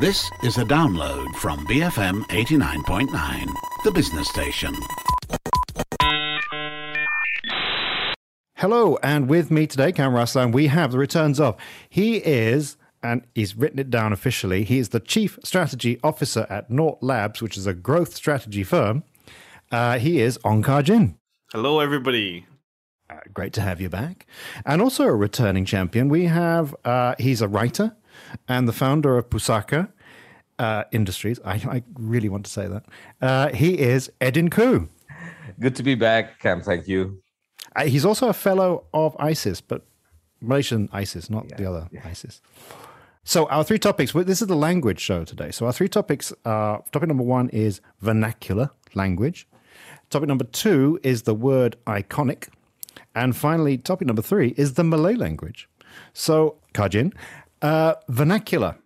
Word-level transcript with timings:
This 0.00 0.30
is 0.44 0.58
a 0.58 0.64
download 0.64 1.34
from 1.34 1.66
BFM 1.66 2.22
89.9, 2.28 3.46
the 3.82 3.90
business 3.90 4.28
station. 4.28 4.72
Hello, 8.54 8.96
and 9.02 9.28
with 9.28 9.50
me 9.50 9.66
today, 9.66 9.90
Kam 9.90 10.12
Raslan, 10.12 10.52
we 10.52 10.68
have 10.68 10.92
the 10.92 10.98
returns 10.98 11.40
of. 11.40 11.56
He 11.88 12.18
is, 12.18 12.76
and 13.02 13.22
he's 13.34 13.56
written 13.56 13.80
it 13.80 13.90
down 13.90 14.12
officially, 14.12 14.62
he 14.62 14.78
is 14.78 14.90
the 14.90 15.00
Chief 15.00 15.36
Strategy 15.42 15.98
Officer 16.04 16.46
at 16.48 16.70
Nort 16.70 17.02
Labs, 17.02 17.42
which 17.42 17.56
is 17.56 17.66
a 17.66 17.74
growth 17.74 18.14
strategy 18.14 18.62
firm. 18.62 19.02
Uh, 19.72 19.98
he 19.98 20.20
is 20.20 20.38
Ong 20.44 20.62
Kar 20.62 20.82
Jin. 20.82 21.16
Hello, 21.50 21.80
everybody. 21.80 22.46
Uh, 23.10 23.16
great 23.34 23.52
to 23.54 23.62
have 23.62 23.80
you 23.80 23.88
back. 23.88 24.28
And 24.64 24.80
also 24.80 25.06
a 25.06 25.14
returning 25.16 25.64
champion, 25.64 26.08
we 26.08 26.26
have, 26.26 26.72
uh, 26.84 27.16
he's 27.18 27.42
a 27.42 27.48
writer 27.48 27.96
and 28.48 28.68
the 28.68 28.72
founder 28.72 29.16
of 29.16 29.30
Pusaka 29.30 29.88
uh, 30.58 30.84
Industries. 30.92 31.38
I, 31.44 31.54
I, 31.54 31.82
really 31.94 32.28
want 32.28 32.44
to 32.44 32.50
say 32.50 32.66
that. 32.66 32.84
Uh, 33.20 33.48
he 33.50 33.78
is 33.78 34.10
Edin 34.20 34.50
Khoo. 34.50 34.88
Good 35.60 35.76
to 35.76 35.82
be 35.82 35.94
back, 35.94 36.40
Kam. 36.40 36.62
Thank 36.62 36.88
you. 36.88 37.22
Uh, 37.76 37.84
he's 37.84 38.04
also 38.04 38.28
a 38.28 38.32
fellow 38.32 38.84
of 38.92 39.16
ISIS, 39.18 39.60
but 39.60 39.86
Malaysian 40.40 40.88
ISIS, 40.92 41.30
not 41.30 41.46
yeah, 41.48 41.56
the 41.56 41.66
other 41.66 41.88
yeah. 41.92 42.00
ISIS. 42.04 42.40
So 43.24 43.46
our 43.48 43.62
three 43.62 43.78
topics. 43.78 44.12
This 44.12 44.40
is 44.40 44.48
the 44.48 44.56
language 44.56 45.00
show 45.00 45.24
today. 45.24 45.50
So 45.50 45.66
our 45.66 45.72
three 45.72 45.88
topics. 45.88 46.32
are 46.44 46.82
topic 46.92 47.08
number 47.08 47.24
one 47.24 47.50
is 47.50 47.80
vernacular 48.00 48.70
language. 48.94 49.46
Topic 50.10 50.28
number 50.28 50.44
two 50.44 50.98
is 51.02 51.22
the 51.22 51.34
word 51.34 51.76
iconic. 51.86 52.48
And 53.14 53.36
finally, 53.36 53.76
topic 53.76 54.06
number 54.06 54.22
three 54.22 54.54
is 54.56 54.74
the 54.74 54.84
Malay 54.84 55.14
language. 55.14 55.68
So, 56.12 56.56
Kar 56.72 56.88
Jin, 56.88 57.12
uh, 57.62 57.94
vernacular. 58.08 58.76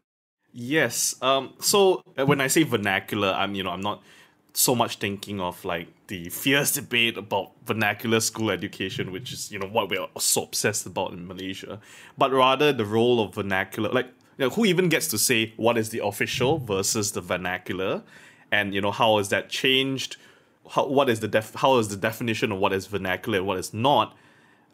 Yes. 0.53 1.17
Um, 1.23 1.55
so 1.61 2.03
uh, 2.19 2.27
when 2.27 2.41
I 2.41 2.47
say 2.47 2.63
vernacular, 2.63 3.29
I'm 3.29 3.55
you 3.55 3.63
know 3.63 3.71
I'm 3.71 3.81
not 3.81 4.03
so 4.55 4.75
much 4.75 4.97
thinking 4.97 5.41
of 5.41 5.65
like 5.65 5.89
the 6.09 6.29
fierce 6.29 6.73
debate 6.81 7.17
about 7.17 7.53
vernacular 7.65 8.21
school 8.21 8.51
education, 8.51 9.13
which 9.13 9.33
is 9.33 9.51
you 9.51 9.59
know 9.59 9.67
what 9.67 9.89
we're 9.89 10.07
so 10.19 10.45
obsessed 10.45 10.87
about 10.87 11.13
in 11.13 11.27
Malaysia, 11.27 11.81
but 12.19 12.33
rather 12.33 12.73
the 12.73 12.85
role 12.85 13.21
of 13.25 13.35
vernacular. 13.35 13.91
Like, 13.91 14.07
you 14.39 14.47
know, 14.47 14.51
who 14.51 14.65
even 14.65 14.89
gets 14.89 15.09
to 15.09 15.19
say 15.19 15.55
what 15.57 15.79
is 15.79 15.91
the 15.91 16.05
official 16.05 16.59
versus 16.59 17.13
the 17.13 17.21
vernacular, 17.21 18.03
and 18.51 18.75
you 18.75 18.81
know 18.81 18.93
how 18.93 19.17
has 19.19 19.31
that 19.31 19.49
changed? 19.49 20.17
How 20.71 20.87
what 20.87 21.09
is 21.09 21.21
the 21.21 21.29
def? 21.29 21.55
How 21.55 21.79
is 21.79 21.89
the 21.89 21.97
definition 21.97 22.53
of 22.53 22.59
what 22.59 22.75
is 22.75 22.87
vernacular 22.87 23.39
and 23.39 23.47
what 23.47 23.59
is 23.59 23.73
not 23.73 24.15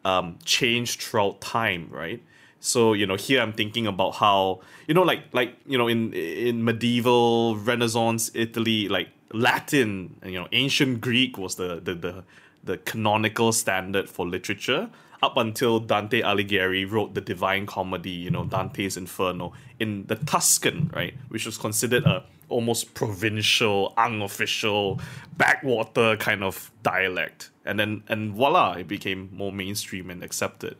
um, 0.04 0.38
changed 0.44 1.02
throughout 1.02 1.40
time? 1.40 1.88
Right. 1.90 2.22
So 2.60 2.92
you 2.92 3.06
know, 3.06 3.16
here 3.16 3.40
I'm 3.40 3.52
thinking 3.52 3.86
about 3.86 4.16
how 4.16 4.60
you 4.86 4.94
know, 4.94 5.02
like 5.02 5.22
like 5.32 5.56
you 5.66 5.78
know, 5.78 5.88
in 5.88 6.12
in 6.12 6.64
medieval 6.64 7.56
Renaissance 7.56 8.30
Italy, 8.34 8.88
like 8.88 9.08
Latin, 9.32 10.16
and 10.22 10.32
you 10.32 10.40
know, 10.40 10.48
ancient 10.52 11.00
Greek 11.00 11.38
was 11.38 11.56
the 11.56 11.80
the 11.80 11.94
the, 11.94 12.24
the 12.64 12.78
canonical 12.78 13.52
standard 13.52 14.08
for 14.08 14.26
literature 14.26 14.90
up 15.22 15.36
until 15.36 15.80
Dante 15.80 16.22
Alighieri 16.22 16.88
wrote 16.88 17.14
the 17.14 17.20
Divine 17.20 17.66
Comedy, 17.66 18.10
you 18.10 18.30
know, 18.30 18.44
Dante's 18.44 18.96
Inferno 18.96 19.52
in 19.80 20.06
the 20.06 20.14
Tuscan, 20.14 20.90
right, 20.94 21.14
which 21.28 21.44
was 21.46 21.58
considered 21.58 22.04
a 22.04 22.24
almost 22.48 22.94
provincial, 22.94 23.92
unofficial, 23.96 25.00
backwater 25.36 26.16
kind 26.16 26.42
of 26.42 26.70
dialect, 26.82 27.50
and 27.64 27.78
then 27.78 28.02
and 28.08 28.32
voila, 28.32 28.72
it 28.72 28.88
became 28.88 29.28
more 29.32 29.52
mainstream 29.52 30.10
and 30.10 30.22
accepted, 30.22 30.76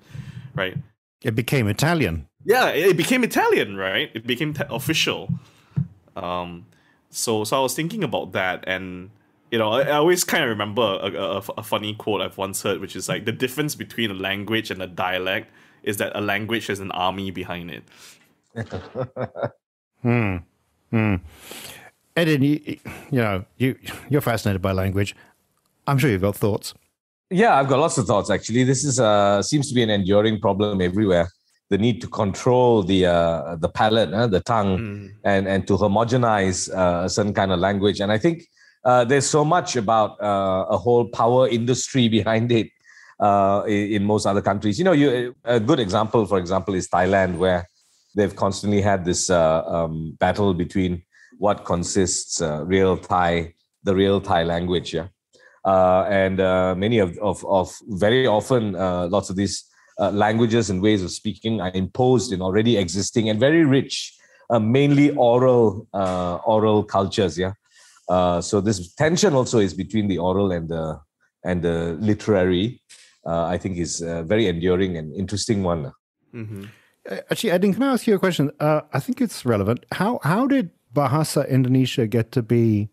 right? 0.55 0.77
It 1.23 1.35
became 1.35 1.67
Italian. 1.69 2.29
Yeah, 2.45 2.69
it 2.69 2.97
became 2.97 3.25
Italian, 3.25 3.77
right? 3.77 4.11
It 4.15 4.27
became 4.27 4.55
te- 4.55 4.65
official. 4.71 5.29
Um, 6.17 6.67
so 7.11 7.45
so 7.45 7.59
I 7.59 7.61
was 7.61 7.75
thinking 7.75 8.05
about 8.05 8.33
that, 8.33 8.65
and 8.67 9.11
you 9.51 9.59
know, 9.59 9.71
I, 9.71 9.83
I 9.83 9.93
always 9.93 10.25
kind 10.25 10.45
of 10.45 10.51
remember 10.51 10.83
a, 10.83 11.13
a, 11.13 11.43
a, 11.59 11.63
funny 11.63 11.95
quote 11.95 12.21
I've 12.21 12.37
once 12.37 12.63
heard, 12.63 12.81
which 12.81 12.95
is 12.95 13.09
like 13.09 13.25
the 13.25 13.33
difference 13.33 13.75
between 13.75 14.11
a 14.11 14.15
language 14.15 14.71
and 14.71 14.83
a 14.83 14.87
dialect 14.87 15.51
is 15.83 15.97
that 15.99 16.12
a 16.15 16.21
language 16.21 16.67
has 16.67 16.81
an 16.81 16.91
army 16.93 17.31
behind 17.31 17.71
it. 17.71 17.84
hmm. 20.03 20.37
Hmm. 20.91 21.17
Edin, 22.17 22.43
you, 22.43 22.61
you 23.11 23.21
know, 23.21 23.45
you 23.57 23.78
you're 24.09 24.21
fascinated 24.21 24.61
by 24.61 24.73
language. 24.73 25.15
I'm 25.87 25.99
sure 25.99 26.11
you've 26.11 26.23
got 26.23 26.37
thoughts. 26.37 26.75
Yeah, 27.31 27.56
I've 27.56 27.69
got 27.69 27.78
lots 27.78 27.99
of 27.99 28.06
thoughts. 28.06 28.31
Actually, 28.31 28.65
this 28.65 28.84
is 28.84 28.99
uh, 28.99 29.43
seems 29.43 29.69
to 29.69 29.75
be 29.75 29.83
an 29.83 29.91
enduring 29.91 30.41
problem 30.41 30.81
everywhere. 30.81 31.28
The 31.69 31.77
need 31.77 32.00
to 32.00 32.06
control 32.09 32.83
the 32.83 33.05
uh, 33.05 33.56
the 33.56 33.69
palate, 33.69 34.15
uh, 34.15 34.27
the 34.27 34.41
tongue, 34.41 34.78
mm. 34.78 35.11
and 35.25 35.47
and 35.47 35.66
to 35.66 35.77
homogenize 35.77 36.75
uh, 36.75 37.05
a 37.05 37.09
certain 37.11 37.34
kind 37.34 37.53
of 37.53 37.59
language. 37.59 38.00
And 38.00 38.11
I 38.11 38.16
think 38.16 38.49
uh, 38.83 39.05
there's 39.05 39.27
so 39.27 39.44
much 39.44 39.77
about 39.77 40.19
uh, 40.22 40.65
a 40.71 40.78
whole 40.78 41.09
power 41.09 41.47
industry 41.49 42.09
behind 42.19 42.50
it 42.50 42.71
uh, 43.21 43.62
in, 43.66 44.05
most 44.05 44.25
other 44.25 44.41
countries. 44.41 44.78
You 44.78 44.87
know, 44.87 44.93
you 44.93 45.34
a 45.45 45.60
good 45.60 45.81
example, 45.81 46.25
for 46.25 46.39
example, 46.39 46.75
is 46.75 46.89
Thailand, 46.89 47.37
where 47.37 47.69
they've 48.15 48.34
constantly 48.34 48.81
had 48.81 49.05
this 49.05 49.28
uh, 49.28 49.65
um, 49.66 50.16
battle 50.19 50.55
between 50.55 51.03
what 51.37 51.66
consists 51.66 52.41
uh, 52.41 52.65
real 52.65 52.97
Thai, 52.97 53.53
the 53.83 53.95
real 53.95 54.19
Thai 54.19 54.45
language, 54.45 54.95
yeah 54.95 55.09
and 55.65 56.41
uh, 56.41 56.75
many 56.77 56.99
of, 56.99 57.19
of, 57.19 57.45
of 57.47 57.75
very 57.89 58.27
often 58.27 58.75
uh, 58.77 59.07
lots 59.09 59.31
of 59.31 59.37
these 59.37 59.65
languages 59.99 60.71
and 60.71 60.81
ways 60.81 61.03
of 61.03 61.11
speaking 61.11 61.61
are 61.61 61.73
imposed 61.75 62.33
in 62.33 62.41
already 62.41 62.77
existing 62.77 63.29
and 63.29 63.41
very 63.41 63.65
rich, 63.65 64.15
mainly 64.61 65.11
oral 65.17 65.89
oral 65.93 66.85
cultures. 66.85 67.37
Yeah. 67.37 67.53
so 68.41 68.61
this 68.61 68.95
tension 68.95 69.35
also 69.35 69.59
is 69.59 69.75
between 69.75 70.07
the 70.07 70.19
oral 70.19 70.53
and 70.53 70.69
the 70.69 71.01
and 71.45 71.63
the 71.63 71.97
literary. 72.01 72.81
I 73.27 73.59
think 73.59 73.77
is 73.77 74.01
a 74.01 74.23
very 74.23 74.47
enduring 74.47 74.97
and 74.97 75.13
interesting 75.15 75.63
one. 75.63 75.93
Mm-hmm. 76.35 76.65
Actually, 77.31 77.51
Edin, 77.51 77.73
can 77.73 77.83
I 77.83 77.93
ask 77.93 78.07
you 78.07 78.15
a 78.15 78.19
question? 78.19 78.51
Uh, 78.61 78.83
I 78.93 79.01
think 79.01 79.21
it's 79.21 79.45
relevant. 79.47 79.85
How 79.93 80.21
how 80.23 80.47
did 80.47 80.71
Bahasa 80.95 81.49
Indonesia 81.49 82.07
get 82.07 82.33
to 82.33 82.43
be? 82.43 82.91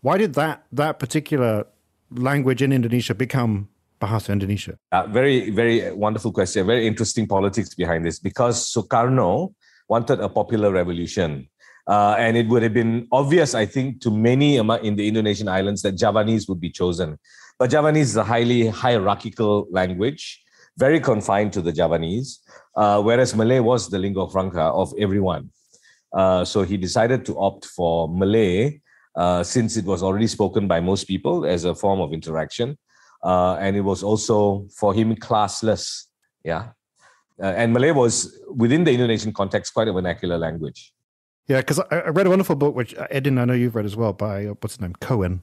Why 0.00 0.16
did 0.16 0.34
that 0.34 0.64
that 0.72 0.98
particular 0.98 1.66
language 2.10 2.62
in 2.62 2.72
Indonesia 2.72 3.14
become 3.14 3.68
Bahasa 4.00 4.32
Indonesia? 4.32 4.74
Uh, 4.92 5.06
very, 5.06 5.50
very 5.50 5.92
wonderful 5.92 6.32
question. 6.32 6.66
Very 6.66 6.86
interesting 6.86 7.26
politics 7.26 7.74
behind 7.74 8.04
this 8.04 8.18
because 8.18 8.72
Sukarno 8.72 9.54
wanted 9.88 10.20
a 10.20 10.28
popular 10.28 10.72
revolution. 10.72 11.48
Uh, 11.86 12.14
and 12.18 12.36
it 12.36 12.46
would 12.46 12.62
have 12.62 12.72
been 12.72 13.06
obvious, 13.10 13.54
I 13.54 13.66
think, 13.66 14.00
to 14.02 14.10
many 14.10 14.56
in 14.56 14.96
the 14.96 15.08
Indonesian 15.08 15.48
islands 15.48 15.82
that 15.82 15.96
Javanese 15.96 16.48
would 16.48 16.60
be 16.60 16.70
chosen. 16.70 17.18
But 17.58 17.70
Javanese 17.70 18.10
is 18.10 18.16
a 18.16 18.24
highly 18.24 18.68
hierarchical 18.68 19.66
language, 19.70 20.40
very 20.78 21.00
confined 21.00 21.52
to 21.54 21.60
the 21.60 21.72
Javanese, 21.72 22.40
uh, 22.76 23.02
whereas 23.02 23.34
Malay 23.34 23.60
was 23.60 23.90
the 23.90 23.98
lingua 23.98 24.30
franca 24.30 24.62
of 24.62 24.94
everyone. 24.98 25.50
Uh, 26.12 26.44
so 26.44 26.62
he 26.62 26.76
decided 26.76 27.24
to 27.24 27.38
opt 27.38 27.66
for 27.66 28.08
Malay 28.08 28.80
uh, 29.16 29.42
since 29.42 29.76
it 29.76 29.84
was 29.84 30.02
already 30.02 30.26
spoken 30.26 30.68
by 30.68 30.80
most 30.80 31.04
people 31.04 31.44
as 31.44 31.64
a 31.64 31.74
form 31.74 32.00
of 32.00 32.12
interaction. 32.12 32.78
Uh, 33.22 33.56
and 33.60 33.76
it 33.76 33.82
was 33.82 34.02
also 34.02 34.66
for 34.74 34.94
him 34.94 35.14
classless. 35.16 36.06
Yeah. 36.44 36.70
Uh, 37.42 37.46
and 37.46 37.72
Malay 37.72 37.90
was 37.90 38.38
within 38.54 38.84
the 38.84 38.92
Indonesian 38.92 39.32
context 39.32 39.74
quite 39.74 39.88
a 39.88 39.92
vernacular 39.92 40.38
language. 40.38 40.92
Yeah, 41.46 41.58
because 41.58 41.80
I, 41.80 41.96
I, 41.96 42.08
read 42.10 42.26
a 42.26 42.30
wonderful 42.30 42.54
book, 42.54 42.74
which 42.74 42.94
uh, 42.94 43.06
Edin, 43.10 43.38
I 43.38 43.44
know 43.44 43.54
you've 43.54 43.74
read 43.74 43.86
as 43.86 43.96
well, 43.96 44.12
by 44.12 44.46
uh, 44.46 44.54
what's 44.60 44.74
his 44.74 44.80
name, 44.80 44.94
Cohen, 45.00 45.42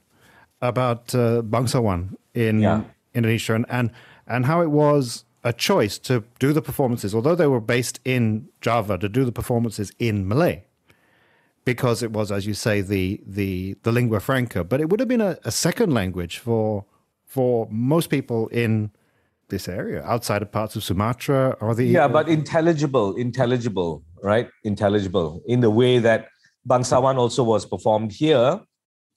about 0.62 1.14
uh, 1.14 1.42
Bangsawan 1.42 2.16
in 2.34 2.60
yeah. 2.60 2.82
Indonesia 3.14 3.54
and, 3.54 3.66
and 3.68 3.90
and 4.26 4.46
how 4.46 4.60
it 4.60 4.70
was 4.70 5.24
a 5.44 5.52
choice 5.52 5.98
to 5.98 6.24
do 6.38 6.52
the 6.52 6.62
performances, 6.62 7.14
although 7.14 7.34
they 7.34 7.46
were 7.46 7.60
based 7.60 8.00
in 8.04 8.48
Java, 8.60 8.98
to 8.98 9.08
do 9.08 9.24
the 9.24 9.32
performances 9.32 9.92
in 9.98 10.28
Malay 10.28 10.64
because 11.68 12.02
it 12.02 12.12
was, 12.12 12.32
as 12.32 12.46
you 12.46 12.54
say, 12.54 12.80
the 12.80 13.20
the 13.26 13.76
the 13.84 13.92
lingua 13.92 14.20
franca. 14.20 14.64
But 14.64 14.80
it 14.80 14.88
would 14.88 15.00
have 15.00 15.10
been 15.14 15.26
a, 15.32 15.36
a 15.44 15.52
second 15.52 15.92
language 15.92 16.38
for 16.38 16.86
for 17.26 17.68
most 17.70 18.08
people 18.08 18.48
in 18.48 18.90
this 19.52 19.68
area, 19.68 20.00
outside 20.14 20.40
of 20.40 20.50
parts 20.50 20.76
of 20.76 20.82
Sumatra 20.88 21.56
or 21.60 21.74
the 21.74 21.84
yeah, 21.84 22.08
but 22.08 22.26
intelligible, 22.28 23.08
intelligible, 23.16 24.02
right? 24.22 24.48
Intelligible 24.64 25.42
in 25.46 25.60
the 25.60 25.68
way 25.80 25.98
that 25.98 26.28
Bangsawan 26.66 27.16
also 27.24 27.44
was 27.44 27.66
performed 27.66 28.12
here 28.12 28.60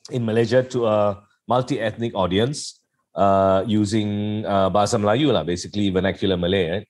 in 0.10 0.26
Malaysia 0.26 0.62
to 0.76 0.88
a 0.88 1.24
multi-ethnic 1.48 2.12
audience 2.16 2.82
uh, 3.16 3.64
using 3.66 4.44
uh, 4.46 4.70
Bahasa 4.70 5.00
Melayu, 5.00 5.32
lah, 5.32 5.44
basically 5.44 5.90
vernacular 5.90 6.36
Malay, 6.36 6.68
right? 6.70 6.88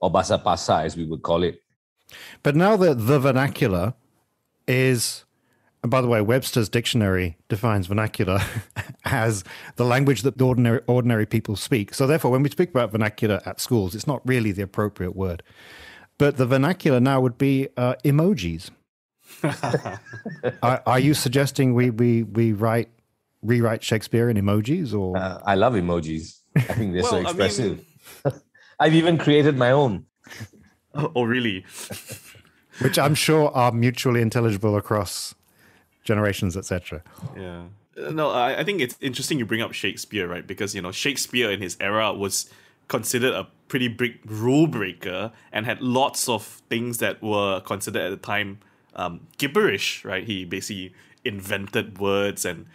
or 0.00 0.10
Bahasa 0.10 0.38
Pasar 0.38 0.84
as 0.86 0.96
we 0.96 1.04
would 1.04 1.22
call 1.22 1.42
it. 1.42 1.58
But 2.42 2.54
now 2.54 2.76
that 2.76 3.06
the 3.10 3.18
vernacular 3.18 3.94
is, 4.70 5.24
and 5.82 5.90
by 5.90 6.00
the 6.00 6.08
way, 6.08 6.20
Webster's 6.20 6.68
dictionary 6.68 7.36
defines 7.48 7.86
vernacular 7.86 8.40
as 9.04 9.44
the 9.76 9.84
language 9.84 10.22
that 10.22 10.38
the 10.38 10.46
ordinary 10.46 10.80
ordinary 10.86 11.26
people 11.26 11.56
speak. 11.56 11.92
So 11.94 12.06
therefore, 12.06 12.30
when 12.30 12.42
we 12.42 12.50
speak 12.50 12.70
about 12.70 12.92
vernacular 12.92 13.40
at 13.44 13.60
schools, 13.60 13.94
it's 13.94 14.06
not 14.06 14.26
really 14.26 14.52
the 14.52 14.62
appropriate 14.62 15.16
word. 15.16 15.42
But 16.18 16.36
the 16.36 16.46
vernacular 16.46 17.00
now 17.00 17.20
would 17.20 17.38
be 17.38 17.68
uh, 17.76 17.94
emojis. 18.04 18.70
are, 20.62 20.82
are, 20.86 20.98
you 20.98 21.14
suggesting 21.14 21.72
we, 21.72 21.90
we, 21.90 22.24
we 22.24 22.52
write 22.52 22.90
rewrite 23.42 23.82
Shakespeare 23.82 24.28
in 24.28 24.36
emojis 24.36 24.92
or? 24.92 25.16
Uh, 25.16 25.40
I 25.46 25.54
love 25.54 25.74
emojis. 25.74 26.40
I 26.56 26.60
think 26.60 26.92
they're 26.92 27.02
well, 27.10 27.12
so 27.12 27.20
expressive. 27.20 27.84
I 28.24 28.28
mean... 28.30 28.40
I've 28.80 28.94
even 28.94 29.18
created 29.18 29.56
my 29.56 29.70
own. 29.70 30.06
Oh, 30.94 31.12
oh, 31.14 31.22
really? 31.24 31.64
Which 32.80 32.98
I'm 32.98 33.14
sure 33.14 33.50
are 33.54 33.72
mutually 33.72 34.22
intelligible 34.22 34.76
across 34.76 35.34
generations, 36.04 36.56
etc. 36.56 37.02
Yeah. 37.36 37.64
No, 38.10 38.30
I, 38.30 38.60
I 38.60 38.64
think 38.64 38.80
it's 38.80 38.96
interesting 39.00 39.38
you 39.38 39.46
bring 39.46 39.60
up 39.60 39.72
Shakespeare, 39.72 40.26
right? 40.26 40.46
Because 40.46 40.74
you 40.74 40.82
know 40.82 40.92
Shakespeare 40.92 41.50
in 41.50 41.60
his 41.60 41.76
era 41.80 42.12
was 42.12 42.50
considered 42.88 43.34
a 43.34 43.46
pretty 43.68 43.88
big 43.88 44.18
rule 44.24 44.66
breaker 44.66 45.30
and 45.52 45.64
had 45.66 45.80
lots 45.80 46.28
of 46.28 46.44
things 46.68 46.98
that 46.98 47.22
were 47.22 47.60
considered 47.60 48.02
at 48.02 48.10
the 48.10 48.16
time 48.16 48.58
um, 48.96 49.20
gibberish, 49.38 50.04
right? 50.04 50.24
He 50.24 50.44
basically 50.44 50.92
invented 51.24 51.98
words, 51.98 52.44
and 52.44 52.66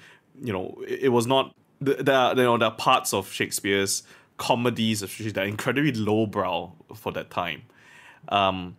you 0.42 0.54
know, 0.54 0.78
it, 0.88 1.04
it 1.04 1.10
was 1.10 1.28
not 1.28 1.56
the, 1.82 1.96
the 1.96 2.34
you 2.38 2.44
know 2.44 2.58
the 2.58 2.72
parts 2.72 3.14
of 3.14 3.32
Shakespeare's 3.32 4.04
comedies, 4.38 5.02
especially 5.02 5.32
that 5.32 5.48
incredibly 5.48 5.92
lowbrow 5.94 6.72
for 6.96 7.12
that 7.14 7.30
time. 7.30 7.64
Um, 8.30 8.76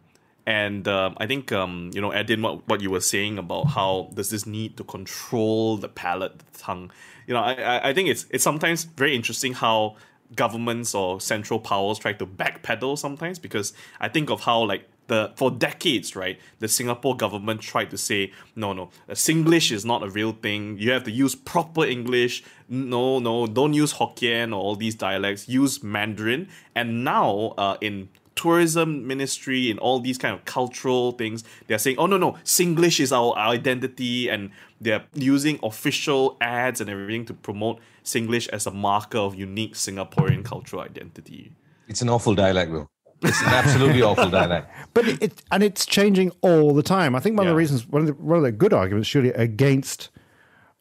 and 0.46 0.87
uh, 0.87 1.10
I 1.16 1.26
think 1.26 1.50
um, 1.52 1.90
you 1.93 2.00
know, 2.00 2.12
Edin, 2.12 2.40
what, 2.40 2.66
what 2.69 2.81
you 2.81 2.90
were 2.90 3.00
saying 3.00 3.37
about 3.38 3.64
how 3.69 4.10
there's 4.12 4.31
this 4.31 4.46
need 4.46 4.76
to 4.76 4.84
control 4.84 5.76
the 5.76 5.88
palate, 5.88 6.38
the 6.38 6.58
tongue. 6.58 6.90
You 7.26 7.34
know, 7.34 7.40
I, 7.40 7.90
I 7.90 7.94
think 7.94 8.08
it's 8.08 8.26
it's 8.31 8.44
sometimes 8.44 8.84
very 8.84 9.16
interesting 9.16 9.54
how 9.54 9.96
governments 10.34 10.94
or 10.94 11.20
central 11.20 11.58
powers 11.58 11.98
try 11.98 12.12
to 12.12 12.26
backpedal 12.26 12.98
sometimes 12.98 13.38
because 13.38 13.72
I 14.00 14.08
think 14.08 14.28
of 14.31 14.40
how 14.40 14.62
like 14.62 14.88
the 15.08 15.32
for 15.37 15.50
decades, 15.50 16.16
right, 16.16 16.38
the 16.58 16.69
Singapore 16.69 17.16
government 17.16 17.60
tried 17.60 17.90
to 17.90 17.99
say, 17.99 18.32
no, 18.54 18.72
no, 18.72 18.90
Singlish 19.10 19.72
is 19.72 19.84
not 19.84 20.02
a 20.02 20.10
real 20.10 20.32
thing. 20.32 20.78
You 20.78 20.92
have 20.92 21.04
to 21.04 21.10
use 21.10 21.34
proper 21.34 21.84
English. 21.84 22.42
No, 22.69 23.19
no, 23.19 23.46
don't 23.46 23.75
use 23.75 23.94
Hokkien 23.94 24.50
or 24.50 24.56
all 24.56 24.76
these 24.76 24.94
dialects. 24.94 25.49
Use 25.49 25.82
Mandarin. 25.82 26.49
And 26.75 27.04
now, 27.04 27.54
uh, 27.56 27.76
in 27.81 28.08
tourism 28.37 29.06
ministry 29.06 29.71
and 29.71 29.79
all 29.81 29.99
these 29.99 30.19
kind 30.19 30.35
of 30.35 30.44
cultural 30.44 31.12
things 31.12 31.43
they're 31.67 31.79
saying 31.79 31.97
oh 31.99 32.06
no 32.06 32.17
no 32.17 32.33
singlish 32.44 33.00
is 33.00 33.11
our 33.11 33.35
identity 33.37 34.29
and 34.29 34.50
they're 34.81 35.05
using 35.15 35.59
official 35.62 36.37
ads 36.41 36.81
and 36.81 36.91
everything 36.91 37.25
to 37.27 37.35
promote 37.35 37.81
singlish 38.05 38.49
as 38.50 38.67
a 38.67 38.71
marker 38.71 39.19
of 39.19 39.35
unique 39.35 39.75
singaporean 39.75 40.44
cultural 40.44 40.83
identity. 40.83 41.53
It's 41.88 42.03
an 42.03 42.09
awful 42.09 42.35
dialect 42.35 42.73
though. 42.73 42.88
It's 43.23 43.41
an 43.41 43.49
absolutely 43.49 44.03
awful 44.03 44.29
dialect. 44.29 44.71
But 44.94 45.09
it, 45.09 45.23
it, 45.23 45.43
and 45.50 45.62
it's 45.62 45.85
changing 45.85 46.33
all 46.41 46.75
the 46.75 46.83
time. 46.83 47.15
I 47.15 47.21
think 47.21 47.37
one 47.37 47.47
yeah. 47.47 47.50
of 47.50 47.55
the 47.55 47.59
reasons 47.59 47.87
one 47.87 48.03
of 48.03 48.06
the, 48.09 48.15
one 48.15 48.38
of 48.38 48.43
the 48.43 48.53
good 48.53 48.73
arguments 48.73 49.09
surely 49.09 49.31
against 49.31 50.11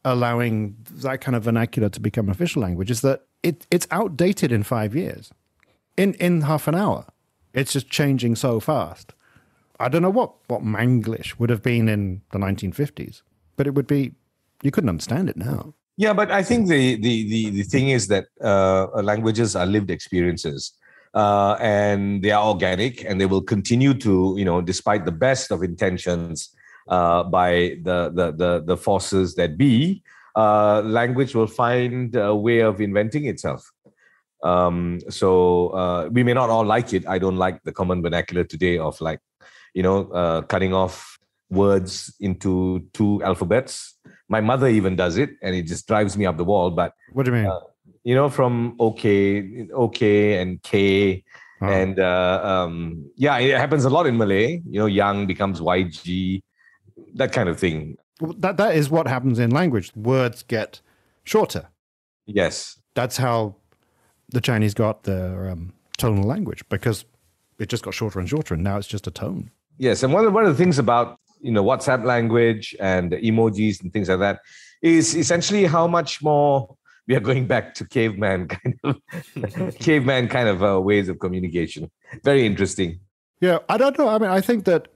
allowing 0.04 0.76
that 0.90 1.20
kind 1.20 1.34
of 1.34 1.42
vernacular 1.42 1.88
to 1.88 2.00
become 2.00 2.28
official 2.28 2.62
language 2.62 2.90
is 2.90 3.00
that 3.00 3.26
it, 3.42 3.66
it's 3.70 3.86
outdated 3.90 4.52
in 4.52 4.62
five 4.62 4.94
years 4.94 5.32
in 5.96 6.14
in 6.14 6.42
half 6.42 6.68
an 6.68 6.74
hour 6.74 7.06
it's 7.56 7.72
just 7.72 7.90
changing 7.90 8.36
so 8.36 8.60
fast. 8.60 9.14
I 9.80 9.88
don't 9.88 10.02
know 10.02 10.10
what, 10.10 10.32
what 10.46 10.62
Manglish 10.62 11.38
would 11.38 11.50
have 11.50 11.62
been 11.62 11.88
in 11.88 12.22
the 12.30 12.38
1950s, 12.38 13.22
but 13.56 13.66
it 13.66 13.74
would 13.74 13.86
be, 13.86 14.12
you 14.62 14.70
couldn't 14.70 14.90
understand 14.90 15.28
it 15.28 15.36
now. 15.36 15.74
Yeah, 15.96 16.12
but 16.12 16.30
I 16.30 16.42
think 16.42 16.68
the, 16.68 16.96
the, 16.96 17.28
the, 17.28 17.50
the 17.50 17.62
thing 17.62 17.88
is 17.88 18.06
that 18.08 18.26
uh, 18.42 18.86
languages 19.02 19.56
are 19.56 19.66
lived 19.66 19.90
experiences. 19.90 20.72
Uh, 21.14 21.56
and 21.60 22.22
they 22.22 22.30
are 22.30 22.46
organic 22.46 23.02
and 23.06 23.18
they 23.18 23.24
will 23.24 23.40
continue 23.40 23.94
to, 23.94 24.34
you 24.36 24.44
know, 24.44 24.60
despite 24.60 25.06
the 25.06 25.12
best 25.12 25.50
of 25.50 25.62
intentions 25.62 26.50
uh, 26.88 27.22
by 27.22 27.78
the, 27.82 28.12
the, 28.14 28.32
the, 28.32 28.62
the, 28.66 28.76
forces 28.76 29.34
that 29.34 29.56
be, 29.56 30.02
uh, 30.36 30.82
language 30.82 31.34
will 31.34 31.46
find 31.46 32.14
a 32.16 32.34
way 32.34 32.58
of 32.58 32.82
inventing 32.82 33.24
itself. 33.24 33.72
Um, 34.42 35.00
so 35.08 35.68
uh, 35.68 36.08
we 36.10 36.22
may 36.22 36.34
not 36.34 36.50
all 36.50 36.64
like 36.64 36.92
it. 36.92 37.06
I 37.06 37.18
don't 37.18 37.36
like 37.36 37.62
the 37.64 37.72
common 37.72 38.02
vernacular 38.02 38.44
today 38.44 38.78
of 38.78 39.00
like, 39.00 39.20
you 39.74 39.82
know, 39.82 40.10
uh, 40.10 40.42
cutting 40.42 40.72
off 40.74 41.18
words 41.50 42.14
into 42.20 42.86
two 42.92 43.22
alphabets. 43.22 43.94
My 44.28 44.40
mother 44.40 44.68
even 44.68 44.96
does 44.96 45.16
it, 45.16 45.30
and 45.42 45.54
it 45.54 45.62
just 45.62 45.86
drives 45.86 46.16
me 46.16 46.26
up 46.26 46.36
the 46.36 46.44
wall. 46.44 46.70
But 46.70 46.92
what 47.12 47.24
do 47.24 47.32
you 47.32 47.38
mean? 47.38 47.46
Uh, 47.46 47.60
you 48.04 48.14
know, 48.14 48.28
from 48.28 48.76
okay, 48.80 49.68
okay, 49.72 50.40
and 50.40 50.62
K, 50.62 51.24
oh. 51.60 51.66
and 51.66 51.98
uh, 51.98 52.40
um, 52.42 53.10
yeah, 53.16 53.38
it 53.38 53.56
happens 53.56 53.84
a 53.84 53.90
lot 53.90 54.06
in 54.06 54.16
Malay. 54.16 54.62
You 54.68 54.80
know, 54.80 54.86
young 54.86 55.26
becomes 55.26 55.60
YG, 55.60 56.42
that 57.14 57.32
kind 57.32 57.48
of 57.48 57.58
thing. 57.58 57.96
Well, 58.20 58.34
that 58.38 58.56
that 58.56 58.74
is 58.74 58.90
what 58.90 59.06
happens 59.06 59.38
in 59.38 59.50
language. 59.50 59.92
Words 59.94 60.42
get 60.42 60.80
shorter. 61.24 61.68
Yes, 62.26 62.78
that's 62.94 63.16
how 63.16 63.56
the 64.30 64.40
Chinese 64.40 64.74
got 64.74 65.04
their 65.04 65.50
um, 65.50 65.72
tonal 65.98 66.24
language 66.24 66.62
because 66.68 67.04
it 67.58 67.68
just 67.68 67.84
got 67.84 67.94
shorter 67.94 68.18
and 68.18 68.28
shorter, 68.28 68.54
and 68.54 68.62
now 68.62 68.76
it's 68.76 68.88
just 68.88 69.06
a 69.06 69.10
tone. 69.10 69.50
Yes, 69.78 70.02
and 70.02 70.12
one 70.12 70.24
of, 70.24 70.32
one 70.32 70.44
of 70.44 70.56
the 70.56 70.62
things 70.62 70.78
about 70.78 71.18
you 71.40 71.52
know 71.52 71.64
WhatsApp 71.64 72.04
language 72.04 72.74
and 72.80 73.12
emojis 73.12 73.82
and 73.82 73.92
things 73.92 74.08
like 74.08 74.18
that 74.20 74.40
is 74.82 75.14
essentially 75.14 75.64
how 75.64 75.86
much 75.86 76.22
more 76.22 76.76
we 77.06 77.14
are 77.14 77.20
going 77.20 77.46
back 77.46 77.74
to 77.74 77.86
caveman 77.86 78.48
kind 78.48 78.78
of 78.84 79.78
caveman 79.78 80.28
kind 80.28 80.48
of 80.48 80.62
uh, 80.62 80.80
ways 80.80 81.08
of 81.08 81.18
communication. 81.18 81.90
Very 82.24 82.46
interesting. 82.46 83.00
Yeah, 83.40 83.58
I 83.68 83.76
don't 83.76 83.98
know. 83.98 84.08
I 84.08 84.18
mean, 84.18 84.30
I 84.30 84.40
think 84.40 84.64
that 84.64 84.88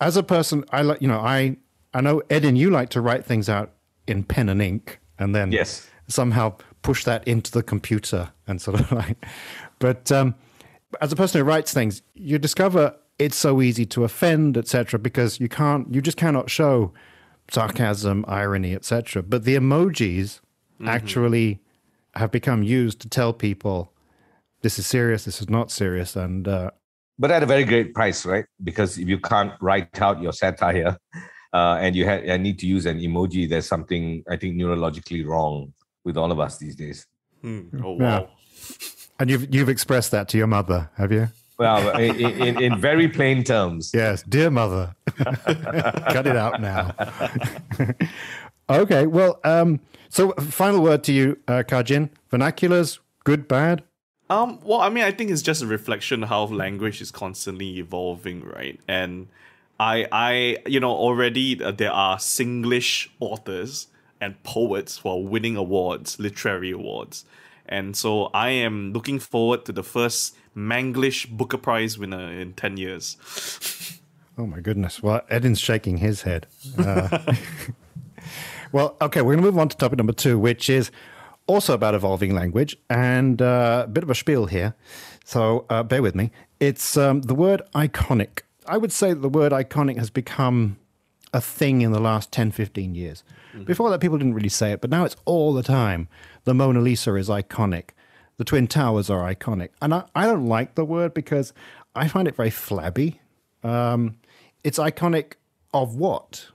as 0.00 0.16
a 0.16 0.22
person, 0.22 0.64
I 0.70 0.82
like 0.82 1.00
you 1.00 1.08
know, 1.08 1.20
I 1.20 1.56
I 1.92 2.00
know 2.00 2.22
Ed 2.30 2.44
and 2.44 2.58
you 2.58 2.70
like 2.70 2.90
to 2.90 3.00
write 3.00 3.24
things 3.24 3.48
out 3.48 3.72
in 4.06 4.24
pen 4.24 4.48
and 4.48 4.60
ink, 4.60 5.00
and 5.18 5.34
then 5.34 5.52
yes, 5.52 5.88
somehow 6.08 6.56
push 6.84 7.02
that 7.04 7.26
into 7.26 7.50
the 7.50 7.62
computer 7.62 8.30
and 8.46 8.62
sort 8.62 8.78
of 8.78 8.92
like. 9.00 9.26
But 9.80 10.12
um, 10.12 10.36
as 11.00 11.10
a 11.10 11.16
person 11.16 11.40
who 11.40 11.44
writes 11.44 11.74
things, 11.74 12.02
you 12.14 12.38
discover 12.38 12.94
it's 13.18 13.36
so 13.36 13.60
easy 13.60 13.86
to 13.86 14.04
offend, 14.04 14.56
etc., 14.56 14.98
because 15.00 15.40
you 15.40 15.48
can't, 15.48 15.92
you 15.92 16.00
just 16.00 16.16
cannot 16.16 16.50
show 16.50 16.92
sarcasm, 17.50 18.24
irony, 18.28 18.74
etc. 18.74 19.22
But 19.22 19.44
the 19.44 19.56
emojis 19.56 20.40
mm-hmm. 20.78 20.88
actually 20.88 21.60
have 22.14 22.30
become 22.30 22.62
used 22.62 23.00
to 23.00 23.08
tell 23.08 23.32
people 23.32 23.92
this 24.62 24.78
is 24.78 24.86
serious, 24.86 25.24
this 25.24 25.40
is 25.40 25.50
not 25.50 25.70
serious, 25.70 26.14
and. 26.14 26.46
Uh, 26.46 26.70
but 27.16 27.30
at 27.30 27.44
a 27.44 27.46
very 27.46 27.64
great 27.64 27.94
price, 27.94 28.26
right? 28.26 28.44
Because 28.62 28.98
if 28.98 29.08
you 29.08 29.20
can't 29.20 29.52
write 29.60 30.00
out 30.02 30.20
your 30.20 30.32
satire, 30.32 30.98
uh, 31.52 31.78
and 31.80 31.94
you 31.94 32.04
ha- 32.08 32.36
need 32.36 32.58
to 32.58 32.66
use 32.66 32.86
an 32.86 32.98
emoji, 32.98 33.48
there's 33.48 33.68
something 33.68 34.24
I 34.28 34.36
think 34.36 34.56
neurologically 34.56 35.24
wrong 35.24 35.72
with 36.04 36.16
all 36.16 36.30
of 36.30 36.38
us 36.38 36.58
these 36.58 36.76
days. 36.76 37.06
Mm. 37.42 37.82
Oh 37.82 37.92
wow! 37.92 37.98
Yeah. 37.98 38.66
And 39.18 39.30
you've 39.30 39.54
you've 39.54 39.68
expressed 39.68 40.10
that 40.12 40.28
to 40.28 40.38
your 40.38 40.46
mother, 40.46 40.90
have 40.96 41.12
you? 41.12 41.28
Well, 41.56 41.96
in, 41.98 42.16
in, 42.16 42.60
in 42.60 42.80
very 42.80 43.08
plain 43.08 43.44
terms. 43.44 43.92
Yes, 43.94 44.24
dear 44.24 44.50
mother, 44.50 44.94
cut 45.16 46.26
it 46.26 46.36
out 46.36 46.60
now. 46.60 46.92
okay, 48.68 49.06
well, 49.06 49.38
um, 49.44 49.78
so 50.08 50.32
final 50.32 50.82
word 50.82 51.04
to 51.04 51.12
you, 51.12 51.38
uh, 51.46 51.62
Kar 51.66 51.84
Jin. 51.84 52.10
Vernaculars, 52.32 52.98
good, 53.22 53.46
bad? 53.46 53.84
Um, 54.30 54.58
well, 54.64 54.80
I 54.80 54.88
mean, 54.88 55.04
I 55.04 55.12
think 55.12 55.30
it's 55.30 55.42
just 55.42 55.62
a 55.62 55.66
reflection 55.66 56.24
of 56.24 56.28
how 56.28 56.44
language 56.46 57.00
is 57.00 57.12
constantly 57.12 57.78
evolving, 57.78 58.42
right? 58.42 58.80
And 58.88 59.28
I, 59.78 60.06
I, 60.10 60.56
you 60.66 60.80
know, 60.80 60.90
already 60.90 61.62
uh, 61.62 61.70
there 61.70 61.92
are 61.92 62.16
Singlish 62.16 63.08
authors 63.20 63.86
and 64.20 64.42
poets 64.42 65.00
are 65.04 65.20
winning 65.20 65.56
awards, 65.56 66.18
literary 66.18 66.70
awards. 66.70 67.24
And 67.66 67.96
so 67.96 68.26
I 68.34 68.50
am 68.50 68.92
looking 68.92 69.18
forward 69.18 69.64
to 69.66 69.72
the 69.72 69.82
first 69.82 70.36
Manglish 70.56 71.28
Booker 71.30 71.56
Prize 71.56 71.98
winner 71.98 72.30
in 72.30 72.52
10 72.52 72.76
years. 72.76 74.00
oh 74.38 74.46
my 74.46 74.60
goodness. 74.60 75.02
Well, 75.02 75.22
Edin's 75.30 75.60
shaking 75.60 75.98
his 75.98 76.22
head. 76.22 76.46
Uh, 76.78 77.18
well, 78.72 78.96
okay, 79.00 79.22
we're 79.22 79.34
going 79.34 79.44
to 79.44 79.50
move 79.50 79.58
on 79.58 79.68
to 79.68 79.76
topic 79.76 79.98
number 79.98 80.12
two, 80.12 80.38
which 80.38 80.68
is 80.68 80.90
also 81.46 81.74
about 81.74 81.94
evolving 81.94 82.34
language 82.34 82.76
and 82.88 83.40
uh, 83.40 83.84
a 83.84 83.88
bit 83.88 84.02
of 84.02 84.10
a 84.10 84.14
spiel 84.14 84.46
here. 84.46 84.74
So 85.24 85.64
uh, 85.70 85.82
bear 85.82 86.02
with 86.02 86.14
me. 86.14 86.30
It's 86.60 86.96
um, 86.96 87.22
the 87.22 87.34
word 87.34 87.62
iconic. 87.74 88.40
I 88.66 88.76
would 88.76 88.92
say 88.92 89.12
that 89.12 89.20
the 89.20 89.28
word 89.28 89.52
iconic 89.52 89.98
has 89.98 90.10
become 90.10 90.78
a 91.32 91.40
thing 91.40 91.82
in 91.82 91.92
the 91.92 92.00
last 92.00 92.30
10, 92.32 92.52
15 92.52 92.94
years. 92.94 93.24
Mm-hmm. 93.54 93.64
Before 93.64 93.90
that, 93.90 94.00
people 94.00 94.18
didn't 94.18 94.34
really 94.34 94.48
say 94.48 94.72
it, 94.72 94.80
but 94.80 94.90
now 94.90 95.04
it's 95.04 95.16
all 95.24 95.52
the 95.52 95.62
time. 95.62 96.08
The 96.44 96.54
Mona 96.54 96.80
Lisa 96.80 97.14
is 97.14 97.28
iconic. 97.28 97.90
The 98.36 98.44
Twin 98.44 98.66
Towers 98.66 99.10
are 99.10 99.22
iconic. 99.32 99.70
And 99.80 99.94
I, 99.94 100.04
I 100.14 100.26
don't 100.26 100.46
like 100.46 100.74
the 100.74 100.84
word 100.84 101.14
because 101.14 101.52
I 101.94 102.08
find 102.08 102.26
it 102.26 102.34
very 102.34 102.50
flabby. 102.50 103.20
Um, 103.62 104.16
it's 104.64 104.78
iconic 104.78 105.34
of 105.72 105.96
what? 105.96 106.48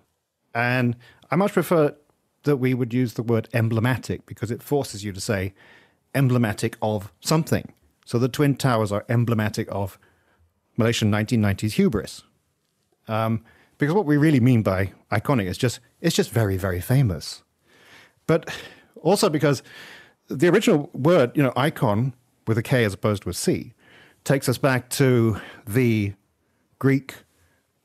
And 0.53 0.97
I 1.31 1.35
much 1.35 1.53
prefer 1.53 1.95
that 2.43 2.57
we 2.57 2.73
would 2.73 2.93
use 2.93 3.13
the 3.13 3.23
word 3.23 3.47
emblematic 3.53 4.25
because 4.25 4.51
it 4.51 4.61
forces 4.61 5.03
you 5.03 5.13
to 5.13 5.21
say 5.21 5.53
emblematic 6.13 6.77
of 6.81 7.11
something. 7.21 7.71
So 8.05 8.17
the 8.17 8.27
Twin 8.27 8.55
Towers 8.55 8.91
are 8.91 9.05
emblematic 9.07 9.67
of 9.71 9.99
Malaysian 10.77 11.11
1990s 11.11 11.73
hubris. 11.73 12.23
Um, 13.07 13.43
because 13.79 13.95
what 13.95 14.05
we 14.05 14.17
really 14.17 14.39
mean 14.39 14.61
by 14.61 14.91
iconic 15.11 15.45
is 15.45 15.57
just 15.57 15.79
it's 16.01 16.15
just 16.15 16.29
very 16.29 16.57
very 16.57 16.79
famous. 16.79 17.41
But 18.27 18.55
also 19.01 19.29
because 19.29 19.63
the 20.27 20.47
original 20.47 20.91
word, 20.93 21.35
you 21.35 21.41
know, 21.41 21.53
icon 21.55 22.13
with 22.45 22.57
a 22.59 22.63
K 22.63 22.83
as 22.83 22.93
opposed 22.93 23.23
to 23.23 23.29
a 23.29 23.33
C, 23.33 23.73
takes 24.23 24.47
us 24.47 24.59
back 24.59 24.89
to 24.91 25.39
the 25.65 26.13
Greek 26.77 27.15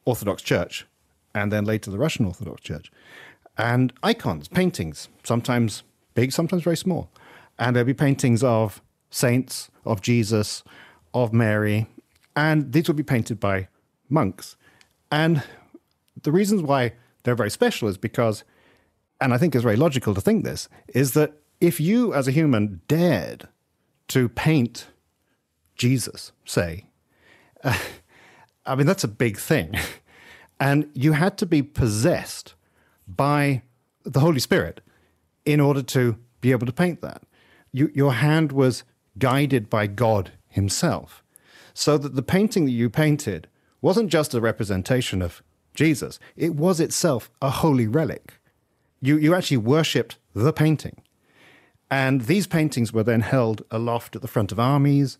Orthodox 0.05 0.43
Church 0.43 0.87
and 1.35 1.51
then 1.51 1.65
later 1.65 1.91
the 1.91 1.99
Russian 1.99 2.27
Orthodox 2.27 2.61
Church. 2.61 2.93
And 3.57 3.93
icons, 4.03 4.49
paintings, 4.49 5.09
sometimes 5.23 5.85
big, 6.15 6.33
sometimes 6.33 6.63
very 6.63 6.77
small. 6.77 7.11
And 7.59 7.75
there'll 7.75 7.87
be 7.87 7.95
paintings 7.95 8.43
of 8.43 8.83
saints, 9.11 9.71
of 9.85 10.01
Jesus, 10.01 10.65
of 11.13 11.33
Mary, 11.33 11.87
and 12.37 12.73
these 12.73 12.89
will 12.89 12.95
be 12.95 13.05
painted 13.05 13.39
by 13.39 13.69
monks. 14.09 14.57
And 15.11 15.43
the 16.23 16.33
reasons 16.33 16.63
why 16.63 16.93
they're 17.23 17.35
very 17.35 17.51
special 17.51 17.89
is 17.89 17.99
because, 17.99 18.45
and 19.21 19.35
I 19.35 19.39
think 19.39 19.55
it's 19.55 19.65
very 19.65 19.77
logical 19.77 20.15
to 20.15 20.21
think 20.21 20.45
this, 20.45 20.69
is 20.89 21.13
that 21.13 21.35
if 21.61 21.81
you 21.81 22.15
as 22.15 22.29
a 22.29 22.33
human 22.33 22.81
dared 22.89 23.49
to 24.09 24.29
paint 24.29 24.89
Jesus, 25.77 26.33
say, 26.45 26.87
uh, 27.63 27.79
I 28.67 28.75
mean, 28.75 28.87
that's 28.87 29.05
a 29.05 29.09
big 29.09 29.39
thing. 29.39 29.75
And 30.61 30.89
you 30.95 31.13
had 31.13 31.37
to 31.39 31.47
be 31.47 31.63
possessed 31.63 32.55
by 33.09 33.63
the 34.05 34.21
Holy 34.21 34.39
Spirit 34.39 34.81
in 35.45 35.61
order 35.61 35.83
to 35.83 36.17
be 36.41 36.53
able 36.53 36.67
to 36.67 36.73
paint 36.73 37.01
that. 37.03 37.23
You, 37.73 37.91
your 37.95 38.15
hand 38.15 38.53
was 38.53 38.85
guided 39.19 39.69
by 39.69 39.87
God 39.89 40.33
Himself. 40.49 41.23
So 41.75 41.99
that 41.99 42.15
the 42.15 42.23
painting 42.23 42.67
that 42.67 42.71
you 42.71 42.89
painted 42.89 43.49
wasn't 43.83 44.11
just 44.11 44.33
a 44.33 44.41
representation 44.41 45.21
of 45.21 45.43
Jesus, 45.75 46.19
it 46.37 46.55
was 46.55 46.81
itself 46.81 47.31
a 47.43 47.51
holy 47.51 47.87
relic. 47.87 48.35
You, 49.01 49.19
you 49.19 49.35
actually 49.35 49.59
worshipped 49.59 50.19
the 50.35 50.53
painting. 50.53 51.03
And 51.91 52.23
these 52.23 52.47
paintings 52.47 52.93
were 52.93 53.03
then 53.03 53.21
held 53.21 53.65
aloft 53.71 54.17
at 54.17 54.23
the 54.23 54.29
front 54.29 54.53
of 54.53 54.59
armies, 54.59 55.19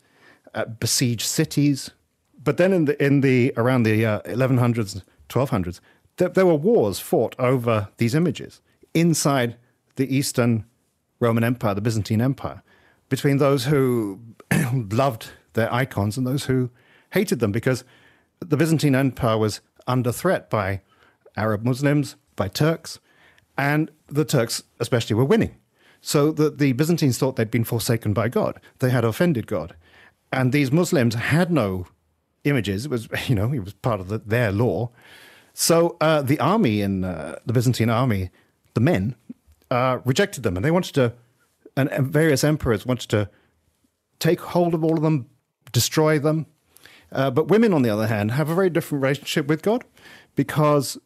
at 0.55 0.81
besieged 0.81 1.23
cities. 1.23 1.91
But 2.43 2.57
then 2.57 2.73
in 2.73 2.85
the, 2.87 3.05
in 3.05 3.21
the 3.21 3.53
around 3.57 3.83
the 3.83 4.05
uh, 4.07 4.21
1100s, 4.23 5.03
1200s, 5.29 5.81
there, 6.17 6.29
there 6.29 6.47
were 6.47 6.55
wars 6.55 7.01
fought 7.01 7.35
over 7.39 7.89
these 7.99 8.15
images 8.15 8.61
inside 8.95 9.57
the 9.97 10.15
Eastern 10.15 10.65
Roman 11.21 11.45
Empire, 11.45 11.75
the 11.75 11.81
Byzantine 11.81 12.21
Empire, 12.21 12.63
between 13.09 13.39
those 13.39 13.67
who 13.67 14.21
loved 14.73 15.31
their 15.55 15.73
icons 15.73 16.17
and 16.17 16.27
those 16.27 16.45
who 16.45 16.71
hated 17.11 17.39
them 17.41 17.53
because 17.53 17.85
the 18.41 18.57
Byzantine 18.57 18.95
Empire 18.95 19.39
was 19.39 19.61
under 19.87 20.13
threat 20.13 20.51
by 20.51 20.81
Arab 21.37 21.65
Muslims, 21.65 22.17
by 22.37 22.49
Turks, 22.49 22.99
and 23.57 23.91
the 24.07 24.25
Turks 24.25 24.63
especially 24.81 25.15
were 25.15 25.25
winning. 25.25 25.57
So 26.01 26.33
the, 26.33 26.51
the 26.51 26.73
Byzantines 26.73 27.17
thought 27.17 27.37
they'd 27.37 27.51
been 27.51 27.65
forsaken 27.65 28.13
by 28.13 28.29
God. 28.29 28.61
They 28.81 28.91
had 28.91 29.05
offended 29.05 29.47
God. 29.47 29.75
And 30.33 30.53
these 30.53 30.71
Muslims 30.71 31.15
had 31.15 31.51
no 31.51 31.87
images. 32.45 32.85
It 32.85 32.91
was, 32.91 33.09
you 33.29 33.35
know, 33.35 33.53
it 33.53 33.61
was 33.61 33.75
part 33.75 34.01
of 34.01 34.09
the, 34.09 34.19
their 34.19 34.53
law. 34.53 34.91
So 35.55 35.97
uh, 36.01 36.23
the 36.23 36.39
army 36.41 36.83
in 36.83 37.05
uh, 37.05 37.39
the 37.47 37.53
Byzantine 37.53 37.91
army, 37.91 38.31
the 38.75 38.81
men, 38.81 39.15
uh, 39.71 40.01
rejected 40.05 40.43
them, 40.43 40.57
and 40.57 40.65
they 40.65 40.71
wanted 40.71 40.95
to, 40.95 41.15
and, 41.77 41.91
and 41.91 42.13
various 42.13 42.45
emperors 42.45 42.85
wanted 42.85 43.09
to 43.11 43.31
take 44.19 44.41
hold 44.41 44.75
of 44.75 44.85
all 44.85 44.97
of 44.97 45.03
them, 45.03 45.29
destroy 45.73 46.19
them. 46.19 46.47
Uh, 47.15 47.31
but 47.31 47.49
women, 47.49 47.73
on 47.73 47.83
the 47.83 47.91
other 47.91 48.07
hand, 48.07 48.33
have 48.33 48.51
a 48.51 48.55
very 48.55 48.69
different 48.69 49.03
relationship 49.03 49.47
with 49.47 49.63
God 49.63 49.85
because 50.35 50.99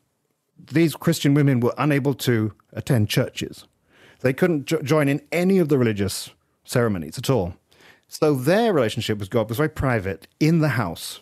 these 0.72 0.96
Christian 0.96 1.34
women 1.34 1.60
were 1.60 1.74
unable 1.76 2.14
to 2.14 2.52
attend 2.72 3.08
churches. 3.08 3.66
They 4.20 4.32
couldn't 4.32 4.66
jo- 4.66 4.82
join 4.82 5.08
in 5.08 5.20
any 5.30 5.58
of 5.58 5.68
the 5.68 5.78
religious 5.78 6.30
ceremonies 6.64 7.18
at 7.18 7.30
all. 7.30 7.54
So 8.08 8.34
their 8.34 8.72
relationship 8.72 9.18
with 9.18 9.30
God 9.30 9.48
was 9.48 9.58
very 9.58 9.68
private 9.68 10.26
in 10.40 10.60
the 10.60 10.70
house 10.70 11.20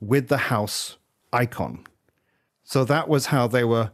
with 0.00 0.28
the 0.28 0.36
house 0.36 0.98
icon. 1.32 1.84
So 2.64 2.84
that 2.84 3.08
was 3.08 3.26
how 3.26 3.46
they 3.46 3.64
were 3.64 3.90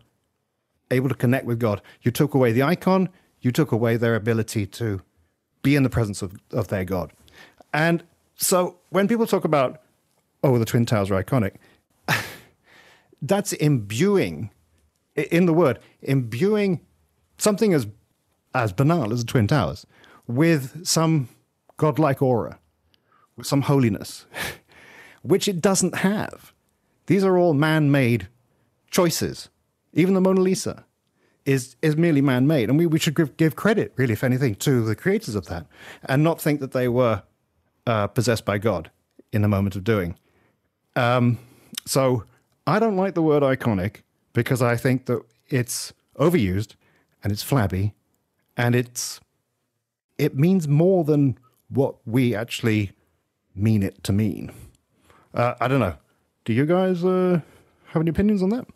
able 0.91 1.09
to 1.09 1.15
connect 1.15 1.47
with 1.47 1.61
God. 1.61 1.81
You 2.03 2.11
took 2.11 2.35
away 2.35 2.53
the 2.53 2.63
icon, 2.63 3.09
you 3.41 3.53
took 3.53 3.71
away 3.71 3.97
their 3.97 4.17
ability 4.17 4.67
to 4.67 5.01
be 5.63 5.77
in 5.77 5.85
the 5.85 5.91
presence 5.91 6.23
of, 6.23 6.35
of 6.53 6.69
their 6.69 6.85
God. 6.85 7.13
And 7.73 8.03
so 8.37 8.79
when 8.91 9.07
people 9.07 9.27
talk 9.27 9.45
about, 9.45 9.81
oh, 10.42 10.59
the 10.59 10.64
Twin 10.64 10.87
Towers 10.87 11.11
are 11.11 11.23
iconic, 11.23 11.54
that's 13.23 13.52
imbuing, 13.54 14.50
in 15.14 15.47
the 15.47 15.52
word, 15.52 15.78
imbuing 16.02 16.80
something 17.38 17.73
as, 17.73 17.87
as 18.54 18.73
banal 18.73 19.12
as 19.12 19.25
the 19.25 19.30
Twin 19.30 19.47
Towers 19.47 19.87
with 20.26 20.87
some 20.87 21.28
godlike 21.76 22.23
aura, 22.23 22.59
with 23.37 23.47
some 23.47 23.62
holiness, 23.62 24.26
which 25.23 25.49
it 25.49 25.61
doesn't 25.61 25.97
have. 25.97 26.52
These 27.07 27.25
are 27.25 27.38
all 27.38 27.54
man 27.54 27.90
made 27.90 28.28
choices. 28.90 29.49
Even 29.95 30.14
the 30.14 30.21
Mona 30.21 30.40
Lisa 30.40 30.85
is 31.47 31.76
is 31.80 31.97
merely 31.97 32.21
man 32.21 32.47
made, 32.47 32.68
and 32.68 32.78
we, 32.78 32.85
we 32.85 32.99
should 32.99 33.14
give, 33.16 33.37
give 33.38 33.57
credit, 33.57 33.92
really, 33.97 34.12
if 34.12 34.23
anything, 34.23 34.54
to 34.57 34.85
the 34.85 34.95
creators 34.95 35.35
of 35.35 35.47
that, 35.47 35.66
and 36.04 36.23
not 36.23 36.40
think 36.40 36.61
that 36.61 36.73
they 36.73 36.88
were 36.88 37.23
uh, 37.87 38.07
possessed 38.09 38.45
by 38.45 38.59
God 38.59 38.90
in 39.33 39.40
the 39.40 39.49
moment 39.49 39.75
of 39.75 39.83
doing. 39.83 40.16
Um, 40.99 41.38
so 41.87 42.25
I 42.67 42.81
don't 42.81 42.97
like 42.97 43.14
the 43.14 43.23
word 43.23 43.45
iconic 43.45 44.02
because 44.33 44.61
I 44.61 44.76
think 44.76 45.07
that 45.07 45.23
it's 45.49 45.93
overused 46.19 46.75
and 47.23 47.33
it's 47.33 47.43
flabby, 47.43 47.95
and 48.57 48.75
it's 48.75 49.21
it 50.19 50.37
means 50.37 50.67
more 50.67 51.05
than 51.05 51.38
what 51.69 51.95
we 52.05 52.35
actually 52.35 52.90
mean 53.55 53.83
it 53.85 54.02
to 54.05 54.12
mean. 54.12 54.50
Uh, 55.33 55.55
I 55.61 55.69
don't 55.69 55.81
know. 55.81 55.95
Do 56.45 56.52
you 56.52 56.67
guys 56.67 57.05
uh, 57.05 57.40
have 57.87 58.02
any 58.02 58.11
opinions 58.11 58.43
on 58.43 58.49
that? 58.50 58.67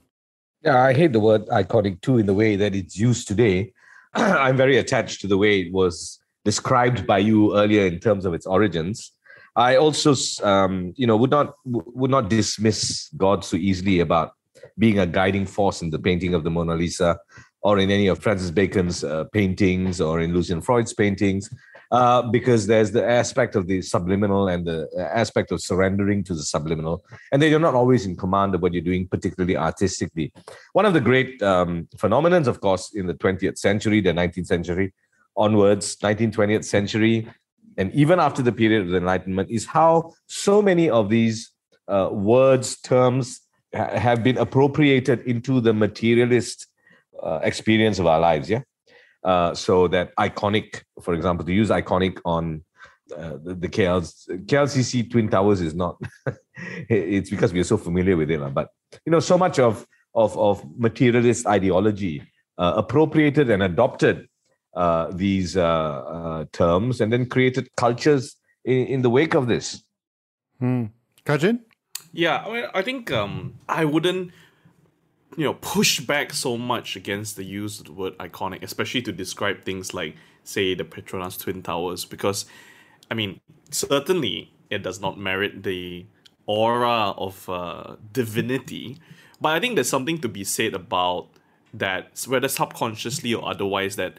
Yeah, 0.65 0.81
I 0.81 0.93
hate 0.95 1.13
the 1.13 1.21
word 1.21 1.47
iconic 1.49 2.03
too 2.03 2.19
in 2.19 2.27
the 2.27 2.35
way 2.35 2.55
that 2.55 2.75
it's 2.75 2.97
used 2.97 3.27
today. 3.27 3.73
I'm 4.15 4.57
very 4.57 4.77
attached 4.77 5.21
to 5.23 5.27
the 5.27 5.39
way 5.39 5.63
it 5.63 5.73
was 5.73 6.21
described 6.45 7.05
by 7.05 7.19
you 7.19 7.57
earlier 7.57 7.87
in 7.87 7.99
terms 7.99 8.25
of 8.25 8.33
its 8.33 8.47
origins. 8.47 9.11
I 9.55 9.77
also, 9.77 10.15
um, 10.43 10.95
you 10.97 11.07
know, 11.07 11.17
would 11.17 11.31
not 11.31 11.55
would 11.65 12.11
not 12.11 12.31
dismiss 12.31 13.09
God 13.17 13.45
so 13.45 13.57
easily 13.57 14.01
about 14.01 14.33
being 14.79 14.99
a 14.99 15.07
guiding 15.07 15.47
force 15.47 15.83
in 15.83 15.91
the 15.91 15.99
painting 15.99 16.35
of 16.35 16.45
the 16.45 16.51
Mona 16.51 16.75
Lisa, 16.75 17.19
or 17.63 17.79
in 17.79 17.91
any 17.91 18.07
of 18.07 18.21
Francis 18.21 18.51
Bacon's 18.51 19.05
uh, 19.05 19.25
paintings, 19.33 20.01
or 20.01 20.21
in 20.21 20.33
Lucian 20.33 20.63
Freud's 20.63 20.95
paintings 20.95 21.51
uh, 21.93 22.23
because 22.23 22.67
there's 22.67 22.91
the 22.91 23.07
aspect 23.07 23.55
of 23.55 23.67
the 23.67 23.83
subliminal 23.83 24.49
and 24.49 24.67
the 24.67 24.89
aspect 25.13 25.53
of 25.53 25.61
surrendering 25.61 26.25
to 26.25 26.35
the 26.35 26.43
subliminal. 26.43 27.05
And 27.31 27.41
then 27.41 27.51
you're 27.51 27.61
not 27.61 27.75
always 27.75 28.07
in 28.07 28.17
command 28.17 28.55
of 28.55 28.63
what 28.63 28.73
you're 28.73 28.83
doing, 28.83 29.07
particularly 29.07 29.59
artistically. 29.59 30.33
One 30.73 30.87
of 30.87 30.95
the 30.95 31.03
great 31.03 31.41
um, 31.43 31.87
phenomenons, 31.97 32.47
of 32.47 32.63
course, 32.63 32.95
in 32.95 33.07
the 33.07 33.15
20th 33.15 33.59
century, 33.59 34.01
the 34.01 34.13
19th 34.13 34.47
century 34.47 34.95
onwards, 35.37 35.97
19th, 35.97 36.35
20th 36.35 36.65
century, 36.65 37.29
and 37.77 37.93
even 37.95 38.21
after 38.21 38.43
the 38.43 38.53
period 38.53 38.83
of 38.83 38.89
the 38.89 38.97
Enlightenment, 38.97 39.51
is 39.51 39.67
how 39.67 40.13
so 40.27 40.63
many 40.63 40.91
of 40.91 41.09
these 41.09 41.53
uh, 41.89 42.09
words, 42.13 42.81
terms 42.81 43.41
ha- 43.75 43.99
have 43.99 44.23
been 44.23 44.39
appropriated 44.39 45.21
into 45.21 45.61
the 45.61 45.73
materialist 45.73 46.67
uh, 47.23 47.41
experience 47.43 47.99
of 47.99 48.07
our 48.07 48.21
lives. 48.21 48.49
Yeah. 48.51 48.63
Uh, 49.25 49.55
so 49.55 49.89
that 49.89 50.15
iconic, 50.17 50.83
for 51.01 51.15
example, 51.15 51.45
to 51.47 51.53
use 51.53 51.71
iconic 51.71 52.19
on 52.25 52.65
uh, 53.17 53.37
the, 53.43 53.55
the 53.55 53.69
KL's, 53.69 54.29
KLCC 54.29 55.11
Twin 55.11 55.29
Towers 55.29 55.61
is 55.61 55.75
not. 55.75 56.01
it's 56.89 57.31
because 57.31 57.53
we 57.53 57.61
are 57.61 57.65
so 57.65 57.77
familiar 57.77 58.17
with 58.17 58.31
it, 58.31 58.55
but 58.55 58.69
you 59.07 59.13
know, 59.13 59.21
so 59.21 59.39
much 59.39 59.59
of 59.59 59.87
of 60.15 60.37
of 60.37 60.63
materialist 60.79 61.47
ideology 61.47 62.23
uh, 62.59 62.75
appropriated 62.77 63.51
and 63.51 63.63
adopted 63.63 64.29
uh, 64.75 65.11
these 65.13 65.57
uh, 65.57 65.63
uh, 65.65 66.45
terms, 66.53 67.01
and 67.01 67.13
then 67.13 67.27
created 67.27 67.69
cultures 67.77 68.37
in, 68.65 68.87
in 68.87 69.03
the 69.03 69.11
wake 69.11 69.35
of 69.35 69.47
this. 69.47 69.83
Hmm. 70.59 70.87
Kar 71.25 71.39
Jin? 71.39 71.61
Yeah, 72.13 72.45
I 72.47 72.53
mean, 72.53 72.65
I 72.75 72.83
think 72.83 73.11
um, 73.11 73.55
I 73.69 73.85
wouldn't 73.85 74.33
you 75.37 75.45
know 75.45 75.55
push 75.55 76.01
back 76.01 76.33
so 76.33 76.59
much 76.59 76.97
against 76.97 77.37
the 77.37 77.45
use 77.45 77.81
of 77.81 77.87
the 77.87 77.93
word 77.93 78.17
iconic, 78.19 78.63
especially 78.63 79.03
to 79.03 79.13
describe 79.13 79.65
things 79.65 79.95
like 79.95 80.17
say 80.45 80.75
the 80.75 80.85
Petronas 80.85 81.39
Twin 81.39 81.63
Towers, 81.63 82.05
because 82.05 82.47
I 83.11 83.15
mean 83.15 83.41
certainly 83.71 84.53
it 84.71 84.83
does 84.83 85.01
not 85.01 85.19
merit 85.19 85.63
the 85.63 86.07
aura 86.47 87.11
of 87.17 87.49
uh, 87.49 87.97
divinity, 88.13 88.99
but 89.41 89.51
I 89.51 89.61
think 89.61 89.75
there's 89.75 89.89
something 89.89 90.19
to 90.19 90.29
be 90.29 90.45
said 90.45 90.75
about 90.75 91.29
that, 91.75 92.25
whether 92.27 92.49
subconsciously 92.49 93.35
or 93.35 93.49
otherwise, 93.49 93.97
that 93.97 94.19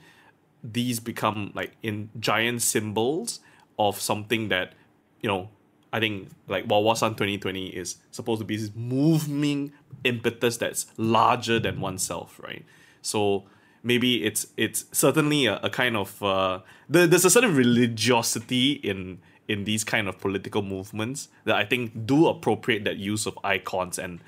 these 0.64 1.00
become 1.00 1.52
like 1.54 1.76
in 1.84 2.10
giant 2.20 2.62
symbols 2.62 3.40
of 3.78 4.00
something 4.00 4.48
that 4.50 4.74
you 5.22 5.28
know 5.28 5.50
I 5.92 6.00
think 6.00 6.30
like 6.48 6.68
Wawasan 6.68 7.12
2020 7.12 7.68
is 7.68 7.98
supposed 8.12 8.40
to 8.40 8.46
be 8.46 8.58
this 8.58 8.72
moving 8.76 9.74
impetus 10.04 10.58
that's 10.58 10.88
larger 10.98 11.60
than 11.60 11.80
oneself, 11.80 12.40
right? 12.44 12.66
So 13.04 13.44
maybe 13.84 14.24
it's 14.24 14.48
it's 14.58 14.86
certainly 14.92 15.46
a, 15.46 15.58
a 15.58 15.70
kind 15.70 15.96
of 15.96 16.22
uh, 16.24 16.60
there, 16.90 17.06
there's 17.06 17.26
a 17.26 17.30
certain 17.30 17.56
religiosity 17.56 18.74
in 18.74 19.20
in 19.48 19.66
these 19.66 19.84
kind 19.84 20.08
of 20.08 20.18
political 20.20 20.62
movements 20.62 21.28
that 21.44 21.56
I 21.56 21.66
think 21.66 22.08
do 22.08 22.28
appropriate 22.28 22.86
that 22.86 22.98
use 22.98 23.28
of 23.28 23.38
icons 23.44 24.00
and 24.00 24.20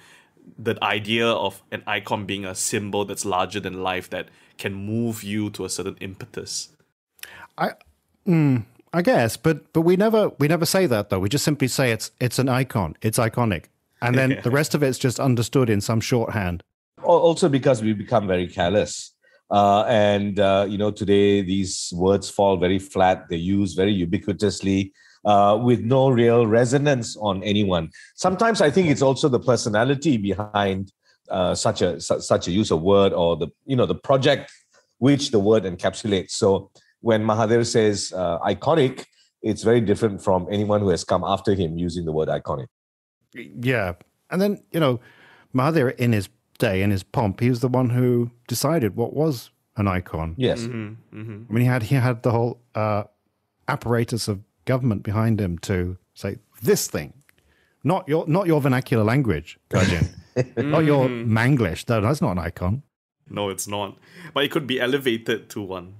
the 0.60 0.78
idea 0.84 1.28
of 1.28 1.64
an 1.72 1.82
icon 1.88 2.26
being 2.26 2.46
a 2.46 2.54
symbol 2.54 3.06
that's 3.06 3.26
larger 3.26 3.60
than 3.60 3.82
life 3.82 4.10
that 4.12 4.28
can 4.58 4.74
move 4.74 5.24
you 5.24 5.50
to 5.52 5.66
a 5.66 5.70
certain 5.70 5.98
impetus. 6.00 6.70
I, 7.58 7.72
mm, 8.28 8.64
I 8.94 9.02
guess, 9.02 9.38
but 9.38 9.74
but 9.74 9.82
we 9.82 9.98
never 9.98 10.30
we 10.40 10.48
never 10.48 10.66
say 10.66 10.86
that 10.86 11.10
though. 11.10 11.20
We 11.20 11.30
just 11.30 11.44
simply 11.46 11.68
say 11.68 11.92
it's 11.92 12.12
it's 12.20 12.40
an 12.40 12.48
icon, 12.48 12.96
it's 13.02 13.18
iconic, 13.18 13.66
and 14.02 14.16
then 14.16 14.40
the 14.44 14.52
rest 14.52 14.74
of 14.74 14.84
it's 14.84 14.98
just 14.98 15.20
understood 15.20 15.70
in 15.70 15.82
some 15.82 16.00
shorthand. 16.00 16.64
Also, 17.04 17.50
because 17.50 17.84
we 17.84 17.94
become 17.94 18.26
very 18.26 18.48
callous, 18.48 19.14
uh, 19.52 19.84
and 19.84 20.40
uh, 20.40 20.66
you 20.70 20.78
know 20.78 20.92
today 20.92 21.42
these 21.42 21.92
words 21.94 22.30
fall 22.30 22.58
very 22.58 22.80
flat. 22.80 23.26
They're 23.30 23.38
used 23.38 23.76
very 23.76 23.94
ubiquitously. 23.94 24.92
Uh, 25.26 25.58
with 25.58 25.82
no 25.82 26.08
real 26.10 26.46
resonance 26.46 27.18
on 27.18 27.42
anyone. 27.42 27.90
Sometimes 28.14 28.62
I 28.62 28.70
think 28.70 28.90
it's 28.90 29.02
also 29.02 29.28
the 29.28 29.40
personality 29.40 30.18
behind 30.18 30.92
uh, 31.30 31.56
such 31.56 31.82
a 31.82 32.00
su- 32.00 32.22
such 32.22 32.48
a 32.48 32.52
use 32.52 32.72
of 32.72 32.82
word 32.82 33.14
or 33.14 33.36
the 33.36 33.48
you 33.66 33.76
know 33.76 33.86
the 33.86 33.96
project 33.96 34.52
which 34.98 35.32
the 35.32 35.40
word 35.40 35.64
encapsulates. 35.64 36.32
So 36.32 36.72
when 37.02 37.24
Mahathir 37.24 37.66
says 37.66 38.14
uh, 38.16 38.40
iconic, 38.40 39.06
it's 39.42 39.64
very 39.64 39.82
different 39.82 40.24
from 40.24 40.48
anyone 40.50 40.82
who 40.82 40.90
has 40.90 41.04
come 41.04 41.24
after 41.24 41.54
him 41.54 41.78
using 41.78 42.06
the 42.06 42.12
word 42.12 42.30
iconic. 42.30 42.68
Yeah. 43.34 43.94
And 44.32 44.42
then, 44.42 44.64
you 44.72 44.80
know, 44.80 45.00
Mahathir 45.54 45.96
in 45.98 46.14
his 46.14 46.30
day, 46.58 46.82
in 46.82 46.92
his 46.92 47.04
pomp, 47.04 47.40
he 47.40 47.50
was 47.50 47.60
the 47.60 47.68
one 47.68 47.92
who 47.92 48.32
decided 48.48 48.96
what 48.96 49.14
was 49.14 49.52
an 49.78 49.88
icon. 49.88 50.36
Yes. 50.38 50.62
Mm-hmm, 50.62 51.20
mm-hmm. 51.20 51.44
I 51.50 51.54
mean, 51.54 51.62
he 51.62 51.68
had 51.68 51.84
he 51.84 51.96
had 51.96 52.24
the 52.24 52.32
whole 52.32 52.60
uh, 52.74 53.04
apparatus 53.68 54.28
of 54.28 54.40
government 54.66 55.04
behind 55.04 55.40
him 55.40 55.58
to 55.60 55.98
say 56.14 56.38
this 56.62 56.88
thing, 56.88 57.14
not 57.84 58.08
your 58.08 58.26
not 58.28 58.48
your 58.48 58.62
vernacular 58.62 59.04
language, 59.04 59.60
Kar 59.70 59.84
Jin, 59.84 60.10
not 60.58 60.86
your 60.86 61.08
Manglish. 61.08 61.88
No, 61.88 62.02
that's 62.02 62.22
not 62.22 62.32
an 62.32 62.40
icon. 62.40 62.84
No, 63.30 63.50
it's 63.50 63.68
not. 63.68 63.98
But 64.34 64.44
it 64.44 64.52
could 64.52 64.68
be 64.68 64.80
elevated 64.80 65.50
to 65.52 65.62
one. 65.62 65.96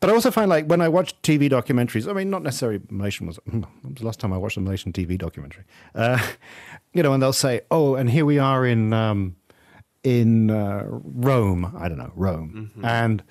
But 0.00 0.10
I 0.10 0.14
also 0.14 0.30
find 0.30 0.48
like 0.48 0.66
when 0.66 0.80
I 0.80 0.88
watch 0.88 1.20
TV 1.22 1.50
documentaries, 1.50 2.08
I 2.08 2.12
mean, 2.12 2.30
not 2.30 2.42
necessarily 2.42 2.80
Malaysian 2.88 3.26
was, 3.26 3.38
was 3.46 3.64
the 3.84 4.04
last 4.04 4.20
time 4.20 4.32
I 4.32 4.38
watched 4.38 4.56
a 4.56 4.60
Malaysian 4.60 4.92
TV 4.92 5.18
documentary, 5.18 5.64
uh, 5.94 6.18
you 6.94 7.02
know, 7.02 7.12
and 7.12 7.22
they'll 7.22 7.32
say, 7.32 7.60
oh, 7.70 7.94
and 7.94 8.10
here 8.10 8.24
we 8.24 8.38
are 8.38 8.64
in, 8.64 8.92
um, 8.92 9.36
in 10.02 10.50
uh, 10.50 10.84
Rome, 10.86 11.74
I 11.78 11.88
don't 11.88 11.98
know, 11.98 12.12
Rome, 12.14 12.70
mm-hmm. 12.72 12.84
and, 12.84 13.22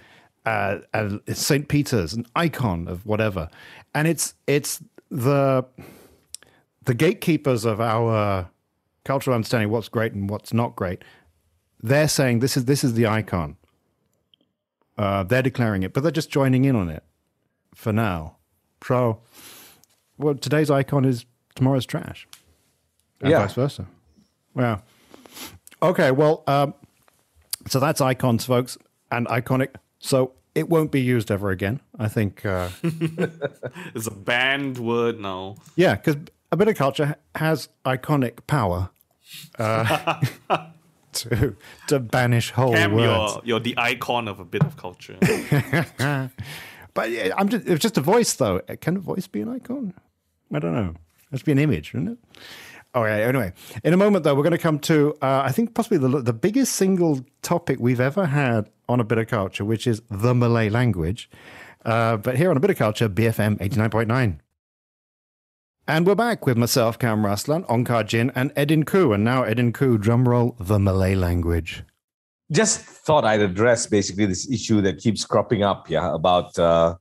uh, 0.46 0.80
and 0.94 1.22
St. 1.34 1.68
Peter's, 1.68 2.14
an 2.14 2.26
icon 2.36 2.88
of 2.88 3.06
whatever. 3.06 3.50
And 3.96 4.08
it's, 4.08 4.36
it's 4.46 4.84
the, 5.10 5.66
the 6.84 6.94
gatekeepers 6.94 7.66
of 7.66 7.82
our 7.82 8.50
cultural 9.10 9.34
understanding, 9.36 9.70
what's 9.72 9.90
great 9.90 10.14
and 10.14 10.30
what's 10.30 10.54
not 10.54 10.76
great. 10.76 11.04
They're 11.82 12.08
saying 12.08 12.40
this 12.40 12.56
is, 12.58 12.66
this 12.66 12.84
is 12.84 12.94
the 12.94 13.08
icon 13.08 13.58
uh, 14.98 15.24
they're 15.24 15.42
declaring 15.42 15.82
it, 15.84 15.94
but 15.94 16.04
they're 16.04 16.12
just 16.22 16.30
joining 16.30 16.66
in 16.66 16.76
on 16.76 16.90
it 16.90 17.04
for 17.74 17.94
now. 17.94 18.36
So, 18.86 19.22
well, 20.18 20.36
today's 20.36 20.70
icon 20.70 21.06
is 21.06 21.26
tomorrow's 21.56 21.86
trash, 21.86 22.28
and 23.22 23.32
Yeah. 23.32 23.40
vice 23.40 23.54
versa. 23.54 23.86
Well, 24.54 24.82
okay, 25.82 26.12
well, 26.12 26.44
um, 26.48 26.74
so 27.68 27.80
that's 27.80 28.02
icons, 28.02 28.46
folks, 28.46 28.78
and 29.10 29.26
iconic. 29.28 29.70
So 30.00 30.34
it 30.54 30.68
won't 30.70 30.92
be 30.92 31.02
used 31.02 31.32
ever 31.32 31.50
again. 31.50 31.80
I 31.98 32.10
think. 32.10 32.46
Uh, 32.46 32.70
It's 33.96 34.08
a 34.08 34.12
banned 34.12 34.78
word 34.80 35.20
now. 35.20 35.56
yeah, 35.78 35.96
because 35.96 36.18
a 36.52 36.58
bit 36.58 36.68
of 36.68 36.76
culture 36.76 37.16
has 37.36 37.70
iconic 37.86 38.46
power. 38.48 38.90
Uh, 39.58 40.22
to 41.14 41.56
to 41.88 42.00
banish 42.00 42.52
whole 42.52 42.74
Cam, 42.74 42.94
words. 42.94 43.34
you're, 43.36 43.42
you're 43.46 43.60
the 43.60 43.76
icon 43.78 44.28
of 44.28 44.40
a 44.40 44.46
bit 44.46 44.64
of 44.64 44.78
culture. 44.78 45.18
But 46.94 47.12
yeah, 47.12 47.34
I'm 47.38 47.48
just, 47.50 47.68
it's 47.68 47.82
just 47.82 47.98
a 47.98 48.02
voice, 48.02 48.34
though. 48.34 48.60
Can 48.82 48.98
a 48.98 49.00
voice 49.00 49.28
be 49.28 49.42
an 49.42 49.50
icon? 49.50 49.94
I 50.54 50.60
don't 50.60 50.74
know. 50.74 50.90
It 50.90 51.32
must 51.32 51.46
be 51.46 51.52
an 51.52 51.60
image, 51.60 51.90
isn't 51.90 52.08
it? 52.10 52.18
Oh, 52.96 53.06
yeah. 53.06 53.18
Anyway, 53.18 53.54
in 53.84 53.94
a 53.94 53.98
moment, 53.98 54.24
though, 54.24 54.34
we're 54.34 54.44
going 54.44 54.52
to 54.52 54.58
come 54.58 54.80
to, 54.80 55.16
uh, 55.22 55.44
I 55.46 55.52
think, 55.52 55.76
possibly 55.76 56.00
the, 56.00 56.22
the 56.22 56.34
biggest 56.34 56.74
single 56.76 57.24
topic 57.42 57.78
we've 57.80 58.02
ever 58.02 58.26
had 58.26 58.70
on 58.90 59.00
a 59.00 59.04
bit 59.04 59.20
of 59.20 59.28
culture, 59.28 59.64
which 59.64 59.86
is 59.86 60.02
the 60.10 60.34
Malay 60.34 60.70
language. 60.70 61.30
Uh, 61.86 62.18
but 62.18 62.36
here 62.36 62.50
on 62.50 62.58
a 62.58 62.60
bit 62.60 62.72
of 62.72 62.78
culture, 62.78 63.08
BFM 63.08 63.60
89.9. 63.60 64.40
And 65.90 66.06
we're 66.06 66.14
back 66.14 66.46
with 66.46 66.56
myself, 66.56 67.00
Kam 67.00 67.24
Raslan, 67.24 67.66
Ong 67.68 67.84
Kar 67.84 68.04
Jin, 68.04 68.32
and 68.36 68.54
Edin 68.56 68.86
Khoo. 68.86 69.12
And 69.12 69.24
now, 69.24 69.42
Edin 69.42 69.74
Khoo, 69.74 69.98
drumroll, 69.98 70.56
the 70.60 70.78
Malay 70.78 71.16
language. 71.16 71.84
just 72.52 72.80
thought 72.82 73.26
I'd 73.26 73.42
address 73.42 73.88
basically 73.88 74.28
this 74.28 74.48
issue 74.52 74.82
that 74.82 75.00
keeps 75.00 75.26
cropping 75.26 75.64
up, 75.64 75.90
yeah, 75.90 76.14
about 76.14 76.60
uh, 76.60 76.94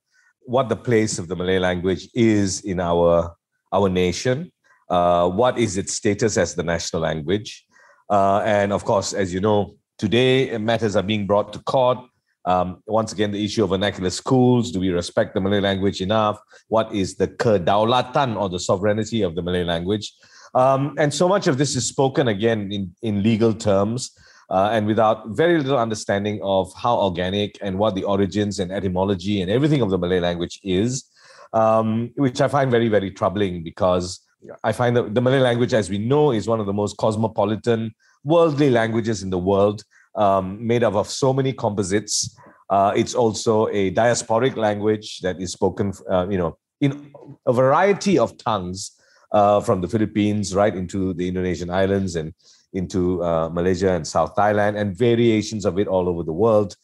what 0.46 0.70
the 0.70 0.77
place 0.77 1.18
of 1.18 1.29
the 1.29 1.37
Malay 1.37 1.59
language 1.59 2.09
is 2.14 2.62
in 2.62 2.81
our 2.81 3.37
our 3.74 3.90
nation. 3.90 4.51
Uh, 4.88 5.29
what 5.29 5.59
is 5.59 5.77
its 5.77 5.92
status 5.92 6.38
as 6.38 6.55
the 6.55 6.62
national 6.62 7.03
language? 7.03 7.66
Uh, 8.09 8.40
and 8.46 8.72
of 8.72 8.87
course, 8.87 9.12
as 9.12 9.35
you 9.35 9.40
know, 9.40 9.77
today 9.98 10.57
matters 10.57 10.96
are 10.96 11.03
being 11.03 11.27
brought 11.27 11.53
to 11.53 11.59
court. 11.59 11.98
Um, 12.44 12.83
once 12.87 13.12
again, 13.12 13.31
the 13.31 13.44
issue 13.44 13.64
of 13.64 13.70
vernacular 13.70 14.11
schools. 14.11 14.70
Do 14.72 14.81
we 14.81 14.90
respect 14.90 15.35
the 15.35 15.40
Malay 15.40 15.61
language 15.61 16.01
enough? 16.01 16.38
What 16.68 16.94
is 16.94 17.16
the 17.16 17.29
kedaulatan 17.29 18.40
or 18.40 18.48
the 18.48 18.61
sovereignty 18.61 19.22
of 19.22 19.35
the 19.35 19.42
Malay 19.42 19.64
language? 19.64 20.12
Um, 20.55 20.94
and 20.98 21.12
so 21.12 21.29
much 21.29 21.46
of 21.46 21.59
this 21.59 21.77
is 21.77 21.87
spoken 21.87 22.29
again 22.29 22.72
in, 22.72 22.94
in 23.03 23.22
legal 23.22 23.53
terms 23.53 24.12
uh, 24.51 24.70
and 24.72 24.87
without 24.87 25.29
very 25.29 25.59
little 25.59 25.79
understanding 25.79 26.40
of 26.42 26.72
how 26.74 26.96
organic 26.96 27.59
and 27.61 27.79
what 27.79 27.94
the 27.94 28.05
origins 28.05 28.59
and 28.59 28.72
etymology 28.72 29.42
and 29.42 29.51
everything 29.51 29.83
of 29.83 29.90
the 29.90 29.98
Malay 29.98 30.20
language 30.20 30.59
is, 30.62 31.05
um, 31.53 32.11
which 32.16 32.40
I 32.40 32.48
find 32.48 32.70
very, 32.70 32.88
very 32.88 33.11
troubling 33.11 33.62
because 33.62 34.20
I 34.64 34.72
find 34.72 34.96
that 34.96 35.14
the 35.14 35.20
Malay 35.20 35.40
language, 35.40 35.74
as 35.74 35.90
we 35.90 35.98
know, 35.98 36.33
is 36.33 36.48
one 36.48 36.61
of 36.61 36.66
the 36.66 36.72
most 36.72 36.96
cosmopolitan, 36.96 37.94
worldly 38.24 38.70
languages 38.70 39.22
in 39.22 39.31
the 39.31 39.38
world, 39.38 39.83
um, 40.18 40.66
made 40.66 40.83
up 40.83 40.94
of 40.94 41.09
so 41.09 41.33
many 41.33 41.52
composites. 41.52 42.37
Uh, 42.68 42.92
it's 42.94 43.14
also 43.14 43.68
a 43.68 43.90
diasporic 43.92 44.57
language 44.57 45.20
that 45.20 45.40
is 45.40 45.52
spoken, 45.52 45.92
uh, 46.11 46.26
you 46.28 46.37
know, 46.37 46.59
in 46.81 47.11
a 47.46 47.52
variety 47.52 48.18
of 48.18 48.37
tongues 48.37 48.92
uh, 49.33 49.61
from 49.61 49.81
the 49.81 49.88
Philippines 49.88 50.54
right 50.54 50.74
into 50.74 51.14
the 51.14 51.28
Indonesian 51.28 51.70
islands 51.70 52.16
and 52.16 52.35
into 52.74 53.22
uh, 53.24 53.48
Malaysia 53.48 53.92
and 53.92 54.07
South 54.07 54.35
Thailand, 54.35 54.76
and 54.76 54.96
variations 54.96 55.64
of 55.64 55.78
it 55.78 55.88
all 55.88 56.09
over 56.09 56.22
the 56.22 56.33
world. 56.33 56.76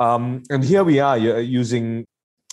Um, 0.00 0.42
and 0.50 0.64
here 0.64 0.82
we 0.82 0.98
are 0.98 1.16
you're 1.16 1.40
using 1.40 2.06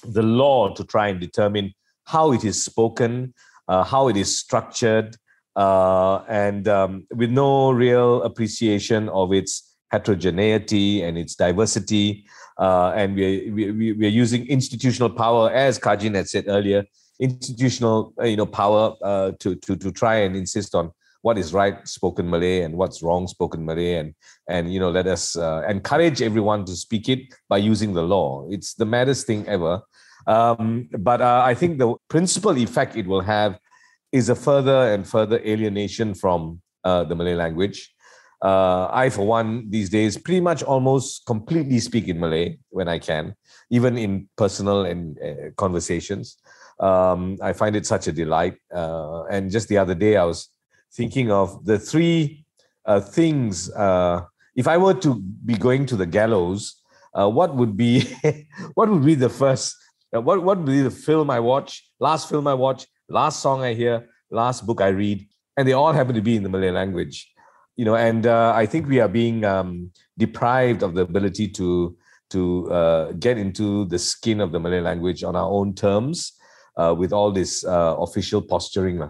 the 0.04 0.21
law 0.21 0.74
to 0.74 0.84
try 0.84 1.08
and 1.08 1.19
determine 1.19 1.74
how 2.04 2.32
it 2.32 2.43
is 2.43 2.62
spoken, 2.62 3.34
uh, 3.67 3.84
how 3.84 4.08
it 4.08 4.17
is 4.17 4.38
structured, 4.38 5.17
uh, 5.56 6.17
and 6.28 6.67
um, 6.67 7.08
with 7.15 7.32
no 7.32 7.71
real 7.71 8.21
appreciation 8.24 9.10
of 9.10 9.34
its 9.34 9.75
heterogeneity 9.95 11.03
and 11.05 11.17
its 11.17 11.34
diversity. 11.36 12.08
Uh, 12.65 12.89
and 12.99 13.15
we, 13.15 13.51
we, 13.58 13.93
we 13.99 14.03
are 14.10 14.17
using 14.23 14.41
institutional 14.58 15.10
power, 15.23 15.43
as 15.51 15.77
Kar 15.77 15.97
Jin 15.97 16.15
had 16.15 16.27
said 16.34 16.45
earlier, 16.47 16.81
institutional 17.19 17.97
uh, 18.21 18.25
you 18.31 18.38
know 18.39 18.49
power 18.62 18.84
uh, 19.03 19.31
to, 19.41 19.55
to, 19.55 19.75
to 19.84 19.91
try 19.91 20.15
and 20.25 20.36
insist 20.36 20.75
on 20.75 20.91
what 21.25 21.38
is 21.38 21.53
right 21.53 21.77
spoken 21.88 22.29
Malay 22.29 22.62
and 22.62 22.75
what's 22.79 23.01
wrong 23.01 23.27
spoken 23.27 23.65
Malay, 23.65 23.93
and 24.01 24.13
and 24.47 24.73
you 24.73 24.79
know 24.79 24.91
let 24.91 25.08
us 25.15 25.23
uh, 25.36 25.62
encourage 25.75 26.21
everyone 26.21 26.62
to 26.65 26.75
speak 26.86 27.10
it 27.10 27.21
by 27.49 27.58
using 27.58 27.93
the 27.93 28.03
law. 28.03 28.45
It's 28.55 28.75
the 28.75 28.86
maddest 28.86 29.25
thing 29.27 29.47
ever. 29.47 29.81
Um, 30.27 30.89
but 31.10 31.21
uh, 31.21 31.41
I 31.45 31.53
think 31.55 31.79
the 31.79 31.95
principal 32.10 32.55
effect 32.58 32.95
it 32.95 33.08
will 33.08 33.21
have 33.21 33.60
is 34.12 34.29
a 34.29 34.36
further 34.36 34.79
and 34.93 35.08
further 35.15 35.39
alienation 35.39 36.13
from 36.13 36.62
uh, 36.84 37.03
the 37.03 37.15
Malay 37.15 37.36
language. 37.36 37.94
Uh, 38.41 38.88
I, 38.91 39.10
for 39.10 39.26
one, 39.26 39.69
these 39.69 39.89
days 39.89 40.17
pretty 40.17 40.41
much 40.41 40.63
almost 40.63 41.26
completely 41.26 41.80
speak 41.80 42.08
in 42.08 42.19
Malay 42.19 42.58
when 42.69 42.88
I 42.88 43.00
can, 43.00 43.36
even 43.69 43.98
in 43.98 44.30
personal 44.38 44.86
and 44.86 45.17
uh, 45.19 45.52
conversations. 45.58 46.38
Um, 46.80 47.38
I 47.41 47.54
find 47.54 47.76
it 47.76 47.86
such 47.86 48.08
a 48.08 48.12
delight. 48.12 48.58
Uh, 48.74 49.24
and 49.26 49.50
just 49.50 49.69
the 49.69 49.78
other 49.78 49.95
day, 49.95 50.17
I 50.17 50.26
was 50.26 50.50
thinking 50.93 51.32
of 51.32 51.65
the 51.65 51.80
three 51.80 52.45
uh, 52.86 53.00
things. 53.00 53.71
Uh, 53.71 54.26
if 54.56 54.67
I 54.67 54.78
were 54.78 54.93
to 54.95 55.15
be 55.15 55.56
going 55.56 55.86
to 55.88 55.95
the 55.95 56.06
gallows, 56.06 56.82
uh, 57.13 57.30
what 57.30 57.56
would 57.56 57.78
be 57.78 58.04
what 58.74 58.89
would 58.89 59.06
be 59.06 59.15
the 59.15 59.30
first? 59.30 59.76
What 60.12 60.43
what 60.43 60.58
would 60.58 60.65
be 60.65 60.82
the 60.82 60.91
film 60.91 61.30
I 61.30 61.39
watch? 61.39 61.89
Last 62.00 62.30
film 62.30 62.48
I 62.48 62.54
watch? 62.54 62.86
Last 63.10 63.41
song 63.41 63.63
I 63.63 63.74
hear? 63.74 64.10
last 64.30 64.65
book 64.65 64.82
I 64.82 64.89
read, 64.89 65.28
and 65.58 65.67
they 65.67 65.74
all 65.74 65.93
happen 65.93 66.15
to 66.15 66.21
be 66.21 66.36
in 66.36 66.43
the 66.43 66.50
Malay 66.50 66.71
language. 66.71 67.32
You 67.76 67.86
know, 67.86 67.96
and 67.96 68.26
uh, 68.26 68.54
I 68.56 68.66
think 68.66 68.88
we 68.88 69.00
are 69.00 69.10
being 69.10 69.44
um, 69.44 69.92
deprived 70.18 70.82
of 70.82 70.96
the 70.96 71.02
ability 71.02 71.50
to 71.50 71.98
to 72.30 72.72
uh, 72.72 73.12
get 73.14 73.38
into 73.38 73.86
the 73.86 74.00
skin 74.00 74.42
of 74.42 74.52
the 74.52 74.60
Malay 74.60 74.82
language 74.82 75.24
on 75.24 75.36
our 75.36 75.50
own 75.50 75.74
terms 75.76 76.34
uh, 76.78 76.94
with 76.98 77.14
all 77.14 77.32
this 77.32 77.64
uh, 77.66 77.96
official 77.98 78.42
posturing. 78.42 79.02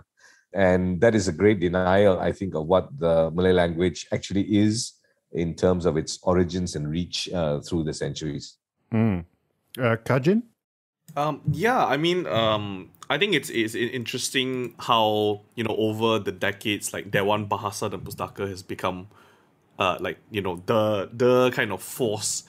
And 0.54 1.02
that 1.02 1.16
is 1.16 1.28
a 1.28 1.32
great 1.32 1.60
denial, 1.60 2.20
I 2.20 2.32
think, 2.32 2.56
of 2.56 2.66
what 2.66 2.88
the 2.98 3.32
Malay 3.32 3.52
language 3.54 4.08
actually 4.12 4.44
is 4.44 4.94
in 5.32 5.54
terms 5.54 5.86
of 5.86 5.98
its 5.98 6.20
origins 6.24 6.76
and 6.76 6.90
reach 6.90 7.30
uh, 7.34 7.60
through 7.60 7.84
the 7.84 7.94
centuries. 7.94 8.58
Mm. 8.94 9.26
Uh, 9.78 9.98
Kar 9.98 10.20
Jin? 10.20 10.44
Um, 11.16 11.42
yeah, 11.52 11.86
I 11.86 11.98
mean, 11.98 12.26
um, 12.28 12.90
I 13.10 13.18
think 13.18 13.34
it's 13.34 13.50
it's 13.50 13.76
interesting 13.76 14.74
how 14.80 15.42
you 15.56 15.64
know 15.64 15.76
over 15.78 16.18
the 16.20 16.32
decades, 16.32 16.94
like 16.94 17.12
Dewan 17.12 17.48
Bahasa 17.48 17.90
dan 17.90 18.02
Pustaka 18.02 18.50
has 18.50 18.64
become, 18.64 19.08
uh, 19.78 19.98
like 20.00 20.18
you 20.32 20.42
know 20.42 20.62
the 20.66 21.10
the 21.14 21.52
kind 21.52 21.72
of 21.72 21.82
force 21.84 22.44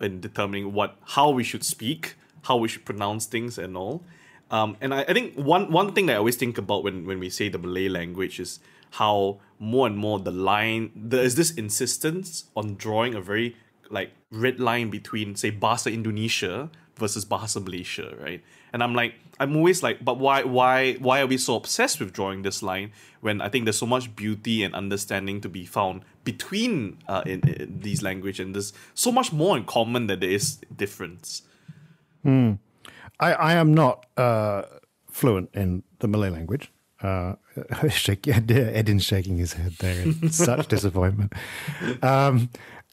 in 0.00 0.20
determining 0.20 0.72
what 0.72 0.96
how 1.16 1.30
we 1.30 1.42
should 1.42 1.64
speak, 1.64 2.16
how 2.42 2.56
we 2.56 2.68
should 2.68 2.84
pronounce 2.84 3.26
things, 3.26 3.56
and 3.56 3.76
all. 3.76 4.04
Um, 4.50 4.76
and 4.82 4.92
I, 4.92 5.02
I 5.08 5.12
think 5.14 5.34
one 5.34 5.72
one 5.72 5.92
thing 5.94 6.06
that 6.06 6.14
I 6.14 6.16
always 6.16 6.36
think 6.36 6.58
about 6.58 6.84
when 6.84 7.06
when 7.06 7.18
we 7.18 7.30
say 7.30 7.48
the 7.48 7.58
Malay 7.58 7.88
language 7.88 8.38
is 8.38 8.60
how 9.00 9.40
more 9.58 9.86
and 9.86 9.96
more 9.96 10.18
the 10.18 10.30
line 10.30 10.92
there 10.94 11.24
is 11.24 11.36
this 11.36 11.52
insistence 11.52 12.44
on 12.54 12.74
drawing 12.74 13.14
a 13.14 13.20
very 13.22 13.56
like 13.90 14.12
red 14.30 14.60
line 14.60 14.90
between 14.90 15.36
say 15.36 15.50
Bahasa 15.50 15.92
Indonesia 15.92 16.70
versus 16.96 17.24
Bahasa 17.24 17.62
Malaysia, 17.62 18.14
right? 18.20 18.42
And 18.72 18.82
I'm 18.82 18.94
like, 18.94 19.14
I'm 19.40 19.56
always 19.56 19.82
like, 19.82 20.04
but 20.04 20.18
why, 20.18 20.44
why, 20.44 20.94
why 20.94 21.20
are 21.20 21.26
we 21.26 21.36
so 21.36 21.56
obsessed 21.56 22.00
with 22.00 22.12
drawing 22.12 22.42
this 22.42 22.62
line 22.62 22.92
when 23.20 23.40
I 23.40 23.48
think 23.48 23.64
there's 23.64 23.78
so 23.78 23.86
much 23.86 24.14
beauty 24.14 24.62
and 24.62 24.74
understanding 24.74 25.40
to 25.40 25.48
be 25.48 25.64
found 25.64 26.04
between 26.24 26.98
uh, 27.08 27.22
in, 27.26 27.40
in 27.48 27.80
these 27.80 28.02
language 28.02 28.38
and 28.40 28.54
there's 28.54 28.72
so 28.94 29.10
much 29.10 29.32
more 29.32 29.56
in 29.56 29.64
common 29.64 30.06
that 30.06 30.20
there 30.20 30.30
is 30.30 30.58
difference. 30.74 31.42
Hmm. 32.22 32.52
I, 33.18 33.32
I 33.32 33.52
am 33.54 33.74
not 33.74 34.06
uh, 34.16 34.62
fluent 35.10 35.50
in 35.54 35.82
the 35.98 36.08
Malay 36.08 36.30
language. 36.30 36.70
Uh, 37.02 37.34
Edin's 37.76 39.04
shaking 39.04 39.36
his 39.38 39.54
head 39.54 39.72
there 39.80 40.02
in 40.02 40.30
such 40.30 40.68
disappointment. 40.68 41.32
Um, 42.00 42.48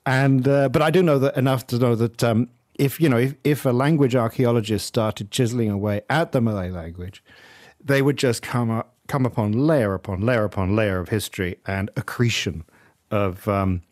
and 0.09 0.47
uh, 0.47 0.69
but 0.69 0.81
I 0.81 0.89
do 0.89 1.03
know 1.03 1.19
that 1.19 1.37
enough 1.37 1.67
to 1.67 1.77
know 1.77 1.93
that 1.93 2.23
um, 2.23 2.49
if 2.73 2.99
you 2.99 3.07
know 3.07 3.17
if, 3.17 3.35
if 3.43 3.63
a 3.63 3.69
language 3.69 4.15
archaeologist 4.15 4.87
started 4.87 5.29
chiseling 5.29 5.69
away 5.69 6.01
at 6.09 6.31
the 6.31 6.41
Malay 6.41 6.71
language, 6.71 7.23
they 7.79 8.01
would 8.01 8.17
just 8.17 8.41
come 8.41 8.71
up, 8.71 8.95
come 9.07 9.23
upon 9.23 9.51
layer 9.51 9.93
upon 9.93 10.21
layer 10.21 10.45
upon 10.45 10.75
layer 10.75 10.97
of 10.97 11.09
history 11.09 11.57
and 11.67 11.91
accretion 11.95 12.63
of 13.11 13.47
um, 13.47 13.83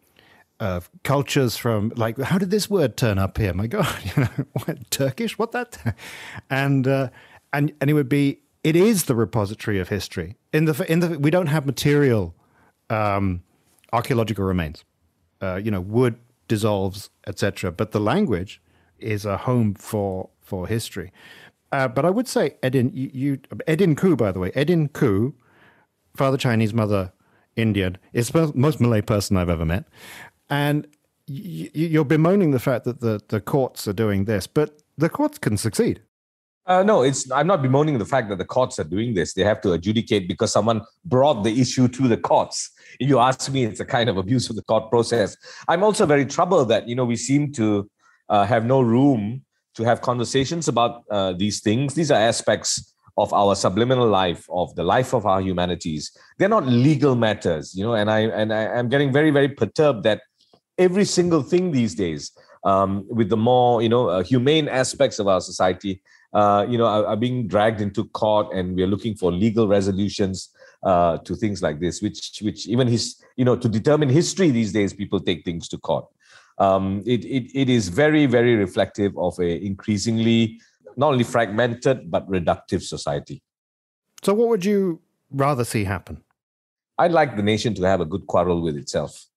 of 0.59 0.89
cultures 1.03 1.55
from 1.55 1.93
like 1.95 2.17
how 2.17 2.39
did 2.39 2.49
this 2.49 2.67
word 2.67 2.97
turn 2.97 3.19
up 3.19 3.37
here? 3.37 3.53
My 3.53 3.67
God, 3.67 3.95
you 4.15 4.23
know, 4.23 4.45
what, 4.65 4.89
Turkish? 4.89 5.37
What 5.37 5.51
that? 5.51 5.77
And 6.49 6.87
uh, 6.87 7.09
and 7.53 7.73
and 7.79 7.91
it 7.91 7.93
would 7.93 8.09
be 8.09 8.39
it 8.63 8.75
is 8.75 9.03
the 9.03 9.15
repository 9.15 9.79
of 9.79 9.89
history. 9.89 10.35
In 10.51 10.65
the 10.65 10.91
in 10.91 10.99
the 10.99 11.19
we 11.19 11.29
don't 11.29 11.47
have 11.47 11.67
material 11.67 12.33
um, 12.89 13.43
archaeological 13.93 14.45
remains. 14.45 14.83
Uh, 15.41 15.55
you 15.63 15.71
know, 15.71 15.81
wood 15.81 16.15
dissolves, 16.47 17.09
etc. 17.27 17.71
But 17.71 17.91
the 17.91 17.99
language 17.99 18.61
is 18.99 19.25
a 19.25 19.37
home 19.37 19.73
for 19.73 20.29
for 20.41 20.67
history. 20.67 21.11
Uh, 21.71 21.87
but 21.87 22.05
I 22.05 22.09
would 22.09 22.27
say 22.27 22.55
Edin, 22.63 22.91
you, 22.93 23.11
you, 23.13 23.39
Edin 23.67 23.95
Khoo, 23.95 24.15
by 24.15 24.31
the 24.31 24.39
way, 24.39 24.51
Edin 24.55 24.87
Khoo, 24.89 25.33
father 26.15 26.37
Chinese, 26.37 26.73
mother 26.73 27.11
Indian, 27.55 27.97
is 28.13 28.29
the 28.29 28.51
most 28.55 28.79
Malay 28.79 29.01
person 29.01 29.35
I've 29.35 29.49
ever 29.49 29.65
met, 29.65 29.85
and 30.49 30.87
you're 31.27 32.05
bemoaning 32.05 32.51
the 32.51 32.59
fact 32.59 32.85
that 32.85 33.01
the 33.01 33.21
the 33.27 33.41
courts 33.41 33.87
are 33.87 33.93
doing 33.93 34.25
this, 34.25 34.47
but 34.47 34.81
the 34.97 35.09
courts 35.09 35.37
can 35.37 35.57
succeed. 35.57 36.01
Uh, 36.65 36.83
no, 36.83 37.01
it's. 37.01 37.31
I'm 37.31 37.47
not 37.47 37.61
bemoaning 37.61 37.97
the 37.97 38.05
fact 38.05 38.29
that 38.29 38.37
the 38.37 38.45
courts 38.45 38.77
are 38.77 38.83
doing 38.83 39.13
this. 39.13 39.33
They 39.33 39.43
have 39.43 39.61
to 39.61 39.71
adjudicate 39.71 40.27
because 40.27 40.51
someone 40.51 40.81
brought 41.05 41.43
the 41.43 41.61
issue 41.61 41.87
to 41.87 42.07
the 42.07 42.17
courts. 42.17 42.71
If 42.99 43.09
you 43.09 43.19
ask 43.19 43.51
me, 43.51 43.63
it's 43.65 43.79
a 43.79 43.85
kind 43.85 44.09
of 44.09 44.17
abuse 44.17 44.49
of 44.49 44.55
the 44.55 44.63
court 44.63 44.89
process. 44.89 45.35
I'm 45.67 45.83
also 45.83 46.05
very 46.05 46.25
troubled 46.25 46.69
that 46.69 46.87
you 46.87 46.95
know 46.95 47.05
we 47.05 47.15
seem 47.15 47.51
to 47.53 47.89
uh, 48.29 48.45
have 48.45 48.65
no 48.65 48.81
room 48.81 49.43
to 49.75 49.83
have 49.83 50.01
conversations 50.01 50.67
about 50.67 51.03
uh, 51.11 51.33
these 51.33 51.61
things. 51.61 51.93
These 51.93 52.11
are 52.11 52.19
aspects 52.19 52.93
of 53.17 53.33
our 53.33 53.55
subliminal 53.55 54.07
life, 54.07 54.45
of 54.49 54.75
the 54.75 54.83
life 54.83 55.13
of 55.13 55.25
our 55.25 55.41
humanities. 55.41 56.11
They're 56.37 56.49
not 56.49 56.67
legal 56.67 57.15
matters, 57.15 57.73
you 57.75 57.83
know. 57.83 57.93
And 57.93 58.09
I 58.09 58.21
and 58.21 58.53
I, 58.53 58.63
am 58.79 58.89
getting 58.89 59.11
very 59.11 59.31
very 59.31 59.49
perturbed 59.49 60.03
that 60.03 60.21
every 60.77 61.05
single 61.05 61.41
thing 61.41 61.71
these 61.71 61.95
days, 61.95 62.31
um, 62.63 63.05
with 63.09 63.29
the 63.29 63.37
more 63.37 63.81
you 63.81 63.89
know 63.89 64.09
uh, 64.09 64.23
humane 64.23 64.67
aspects 64.67 65.19
of 65.19 65.27
our 65.27 65.41
society, 65.41 66.01
uh, 66.33 66.65
you 66.69 66.77
know, 66.77 66.85
are, 66.85 67.05
are, 67.05 67.17
being 67.17 67.47
dragged 67.47 67.81
into 67.81 68.05
court, 68.09 68.53
and 68.53 68.75
we 68.75 68.83
are 68.83 68.87
looking 68.87 69.15
for 69.15 69.31
legal 69.31 69.67
resolutions 69.67 70.49
uh, 70.83 71.17
to 71.19 71.35
things 71.35 71.61
like 71.61 71.79
this, 71.79 72.01
which 72.01 72.39
which 72.41 72.67
even 72.67 72.87
his 72.87 73.21
you 73.35 73.45
know 73.45 73.55
to 73.55 73.69
determine 73.69 74.09
history 74.09 74.51
these 74.51 74.71
days, 74.71 74.93
people 74.93 75.19
take 75.19 75.43
things 75.43 75.67
to 75.69 75.77
court. 75.77 76.05
Um, 76.57 77.03
it, 77.05 77.23
it 77.25 77.51
it 77.53 77.69
is 77.69 77.89
very 77.89 78.25
very 78.25 78.55
reflective 78.55 79.17
of 79.17 79.39
a 79.39 79.65
increasingly 79.65 80.59
not 80.95 81.11
only 81.11 81.23
fragmented 81.23 82.09
but 82.09 82.27
reductive 82.27 82.81
society. 82.81 83.41
So, 84.23 84.33
what 84.33 84.49
would 84.49 84.65
you 84.65 84.99
rather 85.31 85.63
see 85.63 85.83
happen? 85.83 86.23
I'd 86.97 87.11
like 87.11 87.35
the 87.35 87.43
nation 87.43 87.75
to 87.75 87.83
have 87.83 88.01
a 88.01 88.05
good 88.05 88.25
quarrel 88.25 88.61
with 88.61 88.75
itself. 88.75 89.27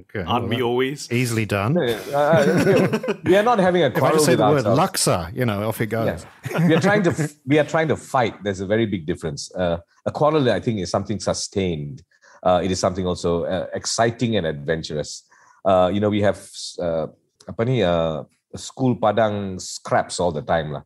Okay. 0.00 0.24
Aren't 0.26 0.48
we 0.48 0.62
always 0.62 1.10
easily 1.10 1.46
done? 1.46 1.76
Uh, 1.78 2.98
we 3.24 3.36
are 3.36 3.42
not 3.42 3.58
having 3.58 3.82
a 3.84 3.90
quarrel. 3.90 4.16
If 4.16 4.22
I 4.22 4.24
say 4.24 4.34
the 4.34 4.48
word 4.48 4.64
"luxa"? 4.64 5.30
you 5.34 5.44
know, 5.44 5.68
off 5.68 5.80
it 5.80 5.86
goes. 5.86 6.26
Yeah. 6.50 6.66
we 6.66 6.74
are 6.74 6.80
trying 6.80 7.02
to 7.04 7.12
we 7.46 7.58
are 7.58 7.64
trying 7.64 7.88
to 7.88 7.96
fight. 7.96 8.42
There's 8.42 8.60
a 8.60 8.66
very 8.66 8.86
big 8.86 9.06
difference. 9.06 9.54
Uh, 9.54 9.78
a 10.04 10.12
quarrel, 10.12 10.50
I 10.50 10.60
think, 10.60 10.80
is 10.80 10.90
something 10.90 11.20
sustained. 11.20 12.02
Uh, 12.42 12.60
it 12.62 12.70
is 12.70 12.78
something 12.78 13.06
also 13.06 13.44
uh, 13.44 13.66
exciting 13.74 14.36
and 14.36 14.46
adventurous. 14.46 15.24
Uh, 15.64 15.90
you 15.92 16.00
know, 16.00 16.10
we 16.10 16.22
have 16.22 16.38
uh, 16.80 17.06
apa 17.48 17.64
ni, 17.64 17.82
uh, 17.82 18.22
school 18.54 18.96
padang 18.96 19.60
scraps 19.60 20.20
all 20.20 20.32
the 20.32 20.42
time 20.42 20.72
lah. 20.72 20.82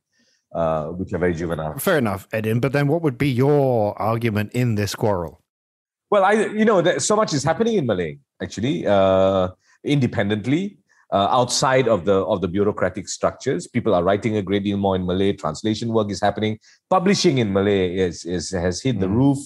Uh, 0.51 0.88
which 0.99 1.12
are 1.12 1.18
very 1.18 1.33
juvenile. 1.33 1.79
Fair 1.79 1.99
enough, 1.99 2.27
Edin. 2.33 2.59
But 2.59 2.73
then, 2.73 2.88
what 2.88 3.03
would 3.03 3.16
be 3.16 3.31
your 3.31 3.94
argument 4.03 4.51
in 4.51 4.75
this 4.75 4.96
quarrel? 4.96 5.40
Well, 6.11 6.25
I 6.25 6.33
you 6.51 6.64
know 6.64 6.83
so 6.99 7.14
much 7.14 7.33
is 7.33 7.44
happening 7.44 7.79
in 7.79 7.87
Malay 7.87 8.18
actually 8.42 8.87
uh, 8.87 9.48
independently. 9.85 10.76
Uh, 11.12 11.26
outside 11.33 11.88
of 11.88 12.05
the 12.05 12.14
of 12.26 12.40
the 12.40 12.46
bureaucratic 12.46 13.09
structures, 13.09 13.66
people 13.66 13.96
are 13.96 14.05
writing 14.05 14.37
a 14.37 14.42
great 14.42 14.62
deal 14.62 14.76
more 14.76 14.94
in 14.94 15.05
Malay. 15.05 15.33
Translation 15.33 15.88
work 15.92 16.09
is 16.09 16.20
happening. 16.20 16.57
Publishing 16.88 17.38
in 17.38 17.53
Malay 17.53 17.96
is, 17.96 18.24
is 18.24 18.50
has 18.53 18.81
hit 18.81 18.96
mm. 18.96 19.00
the 19.00 19.09
roof. 19.09 19.38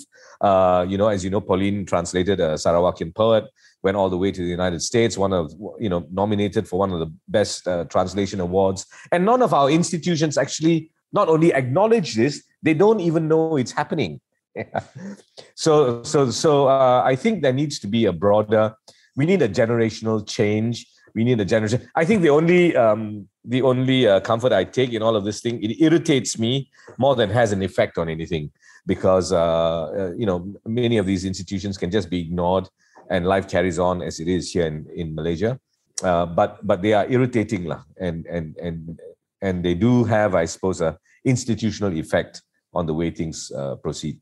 Uh, 0.42 0.84
you 0.86 0.98
know, 0.98 1.08
as 1.08 1.24
you 1.24 1.30
know, 1.30 1.40
Pauline 1.40 1.86
translated 1.86 2.38
a 2.38 2.54
Sarawakian 2.54 3.14
poet, 3.14 3.44
went 3.82 3.96
all 3.96 4.10
the 4.10 4.18
way 4.18 4.30
to 4.30 4.42
the 4.42 4.48
United 4.50 4.82
States, 4.82 5.16
one 5.16 5.32
of 5.32 5.54
you 5.80 5.88
know 5.88 6.06
nominated 6.12 6.68
for 6.68 6.78
one 6.78 6.92
of 6.92 7.00
the 7.00 7.10
best 7.28 7.66
uh, 7.66 7.84
translation 7.84 8.40
awards. 8.40 8.84
And 9.10 9.24
none 9.24 9.40
of 9.40 9.54
our 9.54 9.70
institutions 9.70 10.36
actually 10.36 10.90
not 11.14 11.28
only 11.30 11.54
acknowledge 11.54 12.14
this, 12.14 12.44
they 12.62 12.74
don't 12.74 13.00
even 13.00 13.26
know 13.26 13.56
it's 13.56 13.72
happening. 13.72 14.20
so 15.54 16.02
so 16.02 16.30
so 16.30 16.68
uh, 16.68 17.02
I 17.04 17.16
think 17.16 17.42
there 17.42 17.52
needs 17.52 17.78
to 17.80 17.86
be 17.86 18.06
a 18.06 18.12
broader. 18.12 18.74
We 19.16 19.26
need 19.26 19.42
a 19.42 19.48
generational 19.48 20.26
change. 20.26 20.86
We 21.14 21.24
need 21.24 21.40
a 21.40 21.44
generation. 21.44 21.88
I 21.94 22.04
think 22.04 22.22
the 22.22 22.30
only 22.30 22.76
um, 22.76 23.28
the 23.44 23.62
only 23.62 24.06
uh, 24.06 24.20
comfort 24.20 24.52
I 24.52 24.64
take 24.64 24.92
in 24.92 25.02
all 25.02 25.16
of 25.16 25.24
this 25.24 25.40
thing 25.40 25.62
it 25.62 25.80
irritates 25.80 26.38
me 26.38 26.70
more 26.98 27.14
than 27.14 27.30
has 27.30 27.52
an 27.52 27.62
effect 27.62 27.98
on 27.98 28.08
anything 28.08 28.50
because 28.86 29.32
uh, 29.32 29.84
uh, 29.84 30.12
you 30.16 30.26
know 30.26 30.54
many 30.66 30.98
of 30.98 31.06
these 31.06 31.24
institutions 31.24 31.78
can 31.78 31.90
just 31.90 32.10
be 32.10 32.20
ignored 32.20 32.68
and 33.10 33.26
life 33.26 33.48
carries 33.48 33.78
on 33.78 34.02
as 34.02 34.20
it 34.20 34.28
is 34.28 34.50
here 34.52 34.66
in 34.66 34.86
in 34.94 35.14
Malaysia. 35.14 35.58
Uh, 36.02 36.26
but 36.26 36.58
but 36.66 36.82
they 36.82 36.92
are 36.92 37.06
irritating 37.08 37.64
lah, 37.64 37.82
and 38.00 38.26
and 38.26 38.56
and 38.58 38.98
and 39.44 39.64
they 39.64 39.74
do 39.74 40.04
have, 40.04 40.34
I 40.34 40.46
suppose, 40.46 40.80
a 40.80 40.98
institutional 41.24 41.96
effect 41.96 42.42
on 42.72 42.86
the 42.86 42.94
way 42.94 43.10
things 43.10 43.52
uh, 43.54 43.76
proceed. 43.76 44.18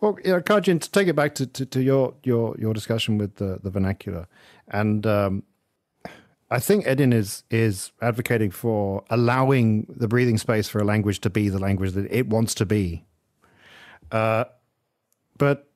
Well, 0.00 0.18
you 0.24 0.32
know, 0.32 0.40
Kar 0.42 0.60
Jin, 0.60 0.78
to 0.78 0.90
take 0.90 1.08
it 1.08 1.16
back 1.16 1.34
to, 1.36 1.46
to, 1.46 1.66
to, 1.66 1.82
your, 1.82 2.14
your 2.22 2.54
your 2.58 2.74
discussion 2.74 3.16
with 3.16 3.36
the, 3.36 3.58
the 3.62 3.70
vernacular, 3.70 4.26
and 4.68 5.06
um, 5.06 5.42
I 6.50 6.58
think 6.60 6.86
Edin 6.86 7.12
is 7.12 7.44
is 7.50 7.92
advocating 8.00 8.50
for 8.50 9.04
allowing 9.10 9.86
the 9.88 10.06
breathing 10.06 10.38
space 10.38 10.68
for 10.68 10.80
a 10.80 10.84
language 10.84 11.20
to 11.20 11.30
be 11.30 11.48
the 11.48 11.58
language 11.58 11.92
that 11.92 12.10
it 12.10 12.28
wants 12.28 12.54
to 12.56 12.66
be. 12.66 13.04
Uh, 14.12 14.44
but 15.38 15.68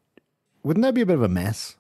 wouldn't 0.63 0.85
that 0.85 0.95
be 0.95 1.01
a 1.01 1.07
bit 1.07 1.15
of 1.15 1.23
a 1.23 1.29
mess? 1.29 1.77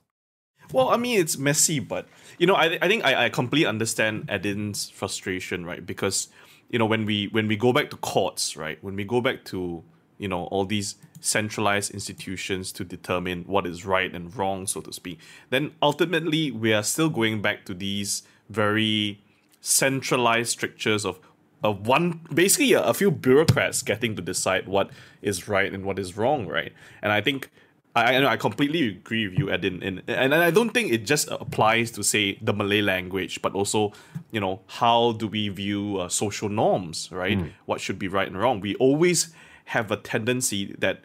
Well, 0.72 0.88
I 0.88 0.96
mean, 0.96 1.20
it's 1.20 1.36
messy, 1.36 1.78
but 1.78 2.06
you 2.38 2.46
know, 2.46 2.54
I 2.54 2.78
I 2.82 2.88
think 2.88 3.04
I, 3.04 3.26
I 3.26 3.28
completely 3.28 3.66
understand 3.66 4.26
Edin's 4.28 4.90
frustration, 4.90 5.64
right? 5.64 5.84
Because 5.84 6.28
you 6.68 6.78
know, 6.78 6.86
when 6.86 7.06
we 7.06 7.28
when 7.28 7.46
we 7.46 7.56
go 7.56 7.72
back 7.72 7.90
to 7.90 7.96
courts, 7.96 8.56
right, 8.56 8.82
when 8.82 8.96
we 8.96 9.04
go 9.04 9.20
back 9.20 9.44
to 9.46 9.84
you 10.20 10.28
know 10.28 10.44
all 10.44 10.64
these 10.64 10.96
centralized 11.20 11.92
institutions 11.92 12.72
to 12.72 12.84
determine 12.84 13.44
what 13.46 13.66
is 13.66 13.84
right 13.84 14.14
and 14.14 14.34
wrong, 14.36 14.66
so 14.66 14.80
to 14.80 14.92
speak, 14.92 15.18
then 15.50 15.72
ultimately 15.82 16.50
we 16.50 16.72
are 16.72 16.82
still 16.82 17.10
going 17.10 17.42
back 17.42 17.64
to 17.64 17.74
these 17.74 18.22
very 18.48 19.20
centralized 19.60 20.50
strictures 20.50 21.04
of 21.04 21.18
of 21.62 21.86
one 21.86 22.20
basically 22.32 22.72
a, 22.72 22.82
a 22.82 22.94
few 22.94 23.10
bureaucrats 23.10 23.82
getting 23.82 24.16
to 24.16 24.22
decide 24.22 24.66
what 24.66 24.90
is 25.20 25.48
right 25.48 25.72
and 25.74 25.84
what 25.84 25.98
is 25.98 26.16
wrong, 26.16 26.46
right? 26.46 26.72
And 27.02 27.12
I 27.12 27.20
think 27.20 27.50
I 27.94 28.18
know 28.20 28.28
I 28.28 28.36
completely 28.36 28.88
agree 28.88 29.26
with 29.28 29.38
you, 29.38 29.50
Edin, 29.50 29.82
and 29.82 30.02
and 30.06 30.34
I 30.34 30.50
don't 30.50 30.70
think 30.70 30.92
it 30.92 31.04
just 31.04 31.28
applies 31.28 31.90
to 31.92 32.04
say 32.04 32.38
the 32.40 32.52
Malay 32.52 32.82
language, 32.82 33.42
but 33.42 33.52
also, 33.54 33.92
you 34.30 34.40
know, 34.40 34.60
how 34.66 35.12
do 35.12 35.26
we 35.26 35.48
view 35.48 35.98
uh, 35.98 36.08
social 36.08 36.48
norms, 36.48 37.08
right? 37.10 37.38
Mm. 37.38 37.50
What 37.66 37.80
should 37.80 37.98
be 37.98 38.06
right 38.06 38.28
and 38.28 38.38
wrong? 38.38 38.60
We 38.60 38.76
always 38.76 39.34
have 39.70 39.90
a 39.90 39.96
tendency 39.96 40.74
that, 40.78 41.00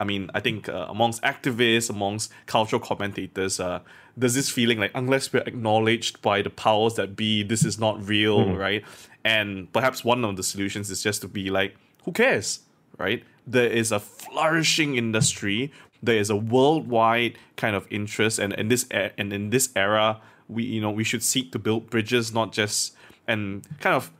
I 0.00 0.04
mean, 0.04 0.30
I 0.34 0.40
think 0.40 0.68
uh, 0.68 0.86
amongst 0.88 1.22
activists, 1.22 1.88
amongst 1.90 2.32
cultural 2.46 2.80
commentators, 2.80 3.60
uh, 3.60 3.80
there's 4.16 4.34
this 4.34 4.50
feeling 4.50 4.78
like 4.78 4.92
unless 4.94 5.32
we're 5.32 5.44
acknowledged 5.46 6.22
by 6.22 6.42
the 6.42 6.50
powers 6.50 6.94
that 6.94 7.16
be, 7.16 7.42
this 7.42 7.64
is 7.64 7.78
not 7.78 8.02
real, 8.06 8.40
mm. 8.40 8.58
right? 8.58 8.84
And 9.24 9.72
perhaps 9.72 10.04
one 10.04 10.24
of 10.24 10.36
the 10.36 10.42
solutions 10.42 10.90
is 10.90 11.02
just 11.02 11.20
to 11.22 11.28
be 11.28 11.50
like, 11.50 11.76
who 12.04 12.12
cares, 12.12 12.60
right? 12.98 13.24
There 13.46 13.68
is 13.68 13.92
a 13.92 14.00
flourishing 14.00 14.96
industry 14.96 15.72
there 16.02 16.16
is 16.16 16.30
a 16.30 16.36
worldwide 16.36 17.38
kind 17.56 17.76
of 17.76 17.86
interest, 17.90 18.38
and 18.38 18.52
in 18.54 18.68
this 18.68 18.86
and 18.90 19.32
in 19.32 19.50
this 19.50 19.70
era, 19.76 20.20
we 20.48 20.64
you 20.64 20.80
know 20.80 20.90
we 20.90 21.04
should 21.04 21.22
seek 21.22 21.52
to 21.52 21.58
build 21.58 21.90
bridges, 21.90 22.32
not 22.32 22.52
just 22.52 22.94
and 23.26 23.66
kind 23.80 23.96
of 23.96 24.10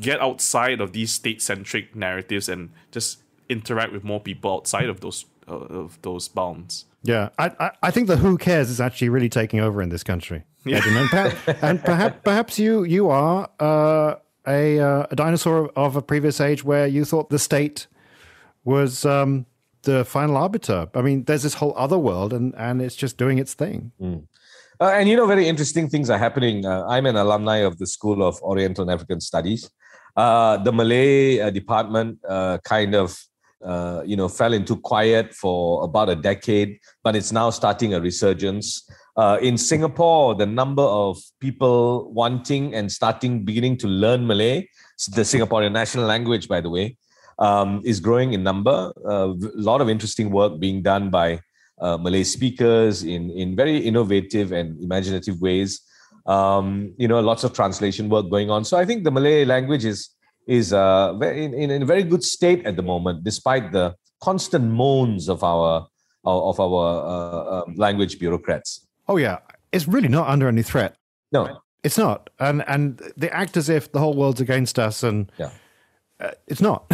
get 0.00 0.20
outside 0.20 0.80
of 0.80 0.92
these 0.92 1.12
state 1.12 1.42
centric 1.42 1.94
narratives 1.94 2.48
and 2.48 2.70
just 2.90 3.22
interact 3.48 3.92
with 3.92 4.04
more 4.04 4.20
people 4.20 4.52
outside 4.52 4.88
of 4.88 5.00
those 5.00 5.26
uh, 5.48 5.54
of 5.54 6.00
those 6.02 6.28
bounds. 6.28 6.86
Yeah, 7.02 7.30
I, 7.38 7.50
I, 7.58 7.70
I 7.82 7.90
think 7.90 8.06
the 8.06 8.16
who 8.16 8.38
cares 8.38 8.70
is 8.70 8.80
actually 8.80 9.08
really 9.08 9.28
taking 9.28 9.60
over 9.60 9.82
in 9.82 9.88
this 9.88 10.04
country. 10.04 10.44
Yeah. 10.64 10.80
and, 10.84 11.10
perhaps, 11.10 11.36
and 11.62 11.84
perhaps 11.84 12.16
perhaps 12.24 12.58
you 12.58 12.84
you 12.84 13.10
are 13.10 13.48
uh, 13.58 14.16
a 14.46 14.78
uh, 14.78 15.06
a 15.10 15.16
dinosaur 15.16 15.70
of 15.76 15.96
a 15.96 16.02
previous 16.02 16.40
age 16.40 16.64
where 16.64 16.86
you 16.86 17.04
thought 17.04 17.30
the 17.30 17.38
state 17.38 17.86
was 18.64 19.04
um, 19.04 19.46
the 19.82 20.04
final 20.04 20.36
arbiter. 20.36 20.88
I 20.94 21.02
mean, 21.02 21.24
there's 21.24 21.42
this 21.42 21.54
whole 21.54 21.74
other 21.76 21.98
world, 21.98 22.32
and 22.32 22.54
and 22.56 22.80
it's 22.80 22.96
just 22.96 23.16
doing 23.16 23.38
its 23.38 23.54
thing. 23.54 23.92
Mm. 24.00 24.24
Uh, 24.82 24.90
and 24.98 25.08
you 25.08 25.14
know, 25.14 25.28
very 25.28 25.46
interesting 25.46 25.88
things 25.88 26.10
are 26.10 26.18
happening. 26.18 26.66
Uh, 26.66 26.84
I'm 26.88 27.06
an 27.06 27.14
alumni 27.14 27.58
of 27.58 27.78
the 27.78 27.86
School 27.86 28.20
of 28.20 28.42
Oriental 28.42 28.82
and 28.82 28.90
African 28.90 29.20
Studies. 29.20 29.70
Uh, 30.16 30.56
the 30.56 30.72
Malay 30.72 31.38
uh, 31.38 31.50
department 31.50 32.18
uh, 32.28 32.58
kind 32.64 32.96
of, 32.96 33.16
uh, 33.64 34.02
you 34.04 34.16
know, 34.16 34.26
fell 34.26 34.52
into 34.52 34.74
quiet 34.74 35.34
for 35.34 35.84
about 35.84 36.08
a 36.08 36.16
decade, 36.16 36.80
but 37.04 37.14
it's 37.14 37.30
now 37.30 37.48
starting 37.50 37.94
a 37.94 38.00
resurgence. 38.00 38.82
in 39.40 39.56
Singapore, 39.56 40.34
the 40.34 40.46
number 40.46 40.82
of 40.82 41.16
people 41.38 42.12
wanting 42.12 42.74
and 42.74 42.90
starting, 42.90 43.44
beginning 43.44 43.76
to 43.76 43.86
learn 43.86 44.26
Malay, 44.26 44.66
the 45.14 45.22
Singaporean 45.22 45.70
national 45.70 46.06
language, 46.06 46.48
by 46.48 46.60
the 46.60 46.70
way, 46.70 46.96
um, 47.38 47.80
is 47.84 48.00
growing 48.00 48.32
in 48.32 48.42
number. 48.42 48.92
A 49.04 49.32
lot 49.54 49.80
of 49.80 49.88
interesting 49.88 50.32
work 50.32 50.58
being 50.58 50.82
done 50.82 51.08
by 51.08 51.38
uh, 51.80 51.96
Malay 51.96 52.24
speakers 52.24 53.02
in, 53.02 53.30
in 53.30 53.56
very 53.56 53.78
innovative 53.78 54.52
and 54.52 54.82
imaginative 54.82 55.40
ways. 55.40 55.80
Um, 56.26 56.94
you 56.98 57.08
know, 57.08 57.20
lots 57.20 57.42
of 57.44 57.52
translation 57.52 58.08
work 58.08 58.30
going 58.30 58.50
on. 58.50 58.64
So 58.64 58.76
I 58.76 58.84
think 58.84 59.04
the 59.04 59.10
Malay 59.10 59.44
language 59.44 59.84
is 59.84 60.10
is 60.48 60.72
uh, 60.72 61.16
in, 61.22 61.54
in 61.54 61.82
a 61.82 61.86
very 61.86 62.02
good 62.02 62.24
state 62.24 62.66
at 62.66 62.76
the 62.76 62.82
moment, 62.82 63.24
despite 63.24 63.72
the 63.72 63.94
constant 64.20 64.64
moans 64.64 65.28
of 65.28 65.42
our 65.42 65.86
of 66.24 66.60
our 66.60 67.06
uh, 67.06 67.62
um, 67.62 67.74
language 67.76 68.18
bureaucrats. 68.18 68.86
Oh 69.08 69.16
yeah, 69.16 69.38
it's 69.72 69.88
really 69.88 70.08
not 70.08 70.28
under 70.28 70.48
any 70.48 70.62
threat. 70.62 70.96
No, 71.32 71.58
it's 71.82 71.98
not, 71.98 72.30
and 72.38 72.62
and 72.68 73.00
they 73.16 73.30
act 73.30 73.56
as 73.56 73.68
if 73.68 73.90
the 73.90 73.98
whole 73.98 74.14
world's 74.14 74.40
against 74.40 74.78
us, 74.78 75.02
and 75.02 75.30
yeah. 75.38 75.50
Uh, 76.20 76.30
it's 76.46 76.60
not. 76.60 76.84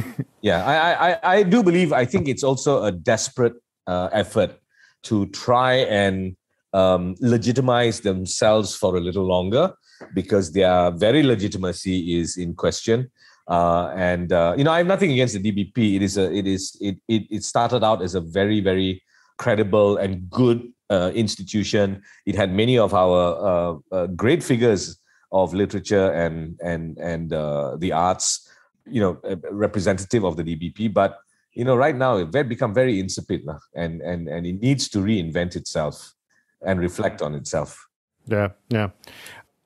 yeah, 0.40 0.64
I, 0.64 1.10
I, 1.10 1.36
I 1.36 1.42
do 1.42 1.62
believe. 1.62 1.92
I 1.92 2.06
think 2.06 2.26
it's 2.26 2.42
also 2.42 2.84
a 2.84 2.90
desperate 2.90 3.52
uh, 3.88 4.08
effort 4.12 4.60
to 5.04 5.26
try 5.26 5.74
and 5.74 6.36
um, 6.72 7.14
legitimize 7.20 8.00
themselves 8.00 8.76
for 8.76 8.96
a 8.96 9.00
little 9.00 9.24
longer 9.24 9.72
because 10.14 10.52
their 10.52 10.90
very 10.92 11.22
legitimacy 11.22 12.20
is 12.20 12.36
in 12.36 12.54
question. 12.54 13.10
Uh, 13.48 13.90
and 13.96 14.32
uh, 14.32 14.54
you 14.56 14.62
know, 14.62 14.70
I 14.70 14.78
have 14.78 14.86
nothing 14.86 15.10
against 15.10 15.34
the 15.34 15.42
DBP. 15.42 15.96
It 15.96 16.02
is 16.02 16.18
a, 16.18 16.32
it 16.32 16.46
is, 16.46 16.76
it, 16.80 16.98
it, 17.08 17.22
it 17.30 17.44
started 17.44 17.82
out 17.82 18.02
as 18.02 18.14
a 18.14 18.20
very, 18.20 18.60
very 18.60 19.02
credible 19.38 19.96
and 19.96 20.28
good 20.28 20.70
uh, 20.90 21.10
institution. 21.14 22.02
It 22.26 22.34
had 22.34 22.52
many 22.52 22.78
of 22.78 22.92
our 22.92 23.20
uh, 23.50 23.94
uh, 23.94 24.06
great 24.08 24.42
figures 24.42 25.00
of 25.30 25.52
literature 25.52 26.10
and 26.12 26.58
and 26.62 26.96
and 26.98 27.32
uh, 27.32 27.76
the 27.76 27.92
arts 27.92 28.48
you 28.86 29.00
know 29.00 29.20
representative 29.50 30.24
of 30.24 30.36
the 30.36 30.44
DBP, 30.44 30.92
but 30.92 31.18
you 31.58 31.64
know 31.64 31.76
right 31.76 31.96
now 31.96 32.16
it 32.16 32.48
become 32.48 32.72
very 32.72 33.00
insipid 33.00 33.42
and 33.74 34.00
and 34.00 34.28
and 34.28 34.46
it 34.46 34.60
needs 34.60 34.88
to 34.90 34.98
reinvent 34.98 35.56
itself 35.56 36.14
and 36.62 36.80
reflect 36.80 37.20
on 37.20 37.34
itself. 37.34 37.88
Yeah, 38.26 38.48
yeah. 38.68 38.90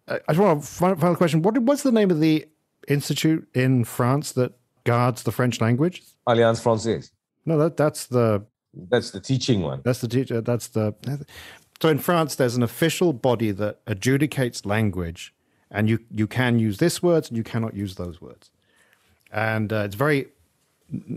I 0.09 0.19
just 0.29 0.41
want 0.41 0.65
a 0.65 0.67
final 0.67 1.17
question. 1.17 1.43
What 1.43 1.59
what's 1.59 1.83
the 1.83 1.93
name 1.93 2.11
of 2.11 2.19
the 2.21 2.47
institute 2.89 3.47
in 3.55 3.85
France 3.85 4.33
that 4.33 4.53
guards 4.85 5.23
the 5.23 5.33
French 5.33 5.61
language? 5.61 6.03
Alliance 6.27 6.61
Française. 6.65 7.11
No, 7.45 7.59
that 7.59 7.77
that's 7.77 8.07
the 8.07 8.45
that's 8.91 9.11
the 9.11 9.21
teaching 9.21 9.61
one. 9.61 9.83
That's 9.85 10.01
the 10.01 10.09
teacher. 10.09 10.41
That's 10.41 10.69
the. 10.69 10.95
So 11.83 11.89
in 11.89 11.99
France, 11.99 12.37
there's 12.37 12.57
an 12.57 12.63
official 12.63 13.13
body 13.13 13.51
that 13.51 13.85
adjudicates 13.87 14.65
language, 14.65 15.35
and 15.71 15.91
you 15.91 15.99
you 16.11 16.27
can 16.27 16.59
use 16.59 16.79
this 16.79 17.03
words 17.03 17.29
and 17.29 17.37
you 17.37 17.45
cannot 17.45 17.75
use 17.75 17.97
those 17.97 18.21
words 18.21 18.51
and 19.33 19.73
uh, 19.73 19.77
it's 19.87 19.95
very. 19.95 20.29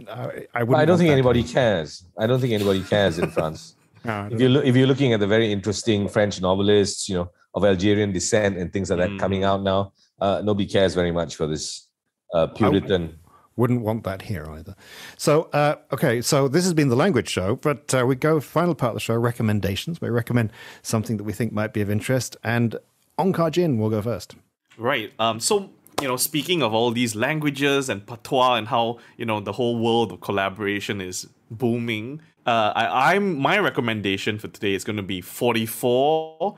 I, 0.10 0.48
I, 0.54 0.62
I 0.62 0.86
don't 0.86 0.98
think 0.98 1.12
anybody 1.12 1.44
cares. 1.44 2.04
I 2.18 2.28
don't 2.28 2.40
think 2.40 2.54
anybody 2.54 2.84
cares 2.84 3.20
in 3.20 3.30
France. 3.30 3.76
no, 4.06 4.30
if 4.32 4.40
you 4.40 4.50
look, 4.50 4.66
if 4.66 4.76
you're 4.76 4.88
looking 4.88 5.14
at 5.14 5.20
the 5.20 5.28
very 5.28 5.52
interesting 5.52 6.08
French 6.08 6.42
novelists, 6.42 7.10
you 7.10 7.16
know, 7.16 7.32
of 7.54 7.66
Algerian 7.66 8.12
descent 8.12 8.58
and 8.58 8.72
things 8.72 8.90
like 8.90 9.00
that 9.00 9.10
mm. 9.10 9.20
coming 9.20 9.44
out 9.44 9.64
now, 9.64 9.94
uh, 10.20 10.42
nobody 10.44 10.68
cares 10.68 10.94
very 10.94 11.12
much 11.12 11.36
for 11.36 11.48
this 11.48 11.88
uh, 12.34 12.48
Puritan. 12.48 13.18
Wouldn't 13.58 13.82
want 13.82 14.04
that 14.04 14.24
here 14.24 14.46
either. 14.52 14.76
So, 15.18 15.44
uh, 15.54 15.76
okay, 15.94 16.22
so 16.22 16.50
this 16.50 16.66
has 16.66 16.74
been 16.74 16.90
the 16.90 16.96
language 16.96 17.30
show, 17.30 17.56
but 17.56 17.94
uh, 17.94 18.06
we 18.06 18.16
go 18.16 18.42
final 18.42 18.76
part 18.76 18.90
of 18.90 18.96
the 18.96 19.00
show 19.00 19.16
recommendations. 19.16 20.02
We 20.02 20.10
recommend 20.10 20.52
something 20.82 21.16
that 21.16 21.24
we 21.24 21.32
think 21.32 21.54
might 21.54 21.72
be 21.72 21.80
of 21.80 21.90
interest, 21.90 22.36
and 22.44 22.76
Ong 23.18 23.32
Kar 23.32 23.50
Jin 23.50 23.78
will 23.78 23.90
go 23.90 24.02
first. 24.02 24.36
Right. 24.78 25.14
Um, 25.20 25.40
so 25.40 25.70
you 26.02 26.08
know, 26.08 26.18
speaking 26.18 26.62
of 26.62 26.74
all 26.74 26.92
these 26.92 27.16
languages 27.16 27.90
and 27.90 28.06
patois 28.06 28.56
and 28.56 28.68
how 28.68 29.00
you 29.18 29.26
know 29.26 29.40
the 29.40 29.54
whole 29.54 29.78
world 29.78 30.12
of 30.12 30.22
collaboration 30.22 31.02
is 31.02 31.28
booming, 31.50 32.22
uh, 32.46 32.72
I, 32.76 33.14
I'm 33.14 33.38
my 33.38 33.58
recommendation 33.60 34.38
for 34.40 34.48
today 34.48 34.74
is 34.74 34.84
going 34.84 34.98
to 34.98 35.04
be 35.04 35.22
44 35.22 36.58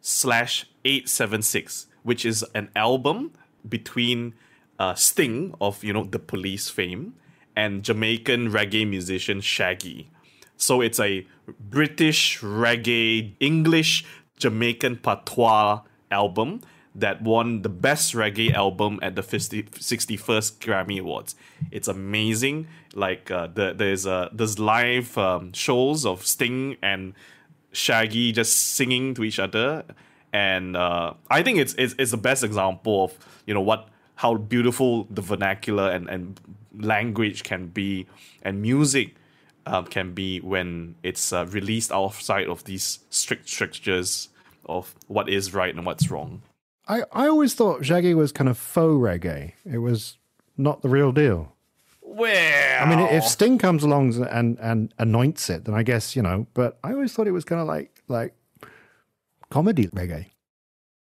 slash 0.00 0.66
876, 0.84 1.86
which 2.02 2.24
is 2.24 2.44
an 2.54 2.70
album 2.76 3.32
between 3.68 4.34
uh, 4.78 4.94
Sting 4.94 5.54
of 5.60 5.82
you 5.82 5.92
know 5.92 6.04
the 6.04 6.18
Police 6.18 6.68
fame 6.68 7.14
and 7.56 7.82
Jamaican 7.82 8.50
reggae 8.50 8.88
musician 8.88 9.40
Shaggy. 9.40 10.10
So 10.56 10.80
it's 10.80 11.00
a 11.00 11.26
British 11.58 12.40
reggae 12.40 13.34
English 13.40 14.04
Jamaican 14.36 14.96
patois 14.96 15.80
album 16.10 16.60
that 16.94 17.22
won 17.22 17.62
the 17.62 17.68
best 17.68 18.14
reggae 18.14 18.52
album 18.52 19.00
at 19.02 19.16
the 19.16 19.22
50, 19.22 19.64
61st 19.64 20.58
Grammy 20.58 21.00
Awards. 21.00 21.34
It's 21.70 21.88
amazing. 21.88 22.68
Like 22.94 23.30
uh, 23.30 23.48
the, 23.48 23.74
there's 23.74 24.06
uh, 24.06 24.28
there's 24.32 24.58
live 24.58 25.16
um, 25.18 25.52
shows 25.52 26.06
of 26.06 26.24
Sting 26.26 26.76
and 26.82 27.14
Shaggy 27.72 28.32
just 28.32 28.74
singing 28.74 29.14
to 29.14 29.24
each 29.24 29.40
other, 29.40 29.84
and 30.32 30.76
uh, 30.76 31.14
I 31.28 31.42
think 31.42 31.58
it's, 31.58 31.74
it's 31.74 31.94
it's 31.98 32.12
the 32.12 32.16
best 32.16 32.44
example 32.44 33.04
of 33.04 33.18
you 33.46 33.54
know 33.54 33.60
what 33.60 33.88
how 34.16 34.36
beautiful 34.36 35.04
the 35.10 35.20
vernacular 35.20 35.90
and, 35.90 36.08
and 36.08 36.40
language 36.78 37.42
can 37.42 37.66
be 37.66 38.06
and 38.42 38.62
music 38.62 39.16
um, 39.66 39.86
can 39.86 40.12
be 40.12 40.40
when 40.40 40.94
it's 41.02 41.32
uh, 41.32 41.46
released 41.46 41.90
outside 41.90 42.48
of 42.48 42.64
these 42.64 43.00
strict 43.10 43.48
strictures 43.48 44.28
of 44.66 44.94
what 45.08 45.28
is 45.28 45.52
right 45.52 45.74
and 45.74 45.84
what's 45.84 46.10
wrong. 46.10 46.42
I, 46.86 47.02
I 47.12 47.28
always 47.28 47.54
thought 47.54 47.84
Shaggy 47.84 48.14
was 48.14 48.32
kind 48.32 48.48
of 48.48 48.58
faux 48.58 48.92
reggae. 49.00 49.52
It 49.64 49.78
was 49.78 50.18
not 50.56 50.82
the 50.82 50.88
real 50.88 51.12
deal. 51.12 51.52
Well, 52.02 52.82
I 52.82 52.88
mean, 52.88 53.00
if 53.00 53.24
Sting 53.24 53.58
comes 53.58 53.82
along 53.82 54.14
and 54.26 54.58
and 54.60 54.94
anoints 54.98 55.50
it, 55.50 55.64
then 55.64 55.74
I 55.74 55.82
guess 55.82 56.14
you 56.14 56.22
know. 56.22 56.46
But 56.54 56.78
I 56.84 56.92
always 56.92 57.12
thought 57.12 57.26
it 57.26 57.32
was 57.32 57.44
kind 57.44 57.60
of 57.60 57.66
like 57.66 58.02
like 58.06 58.34
comedy 59.50 59.88
reggae. 59.88 60.26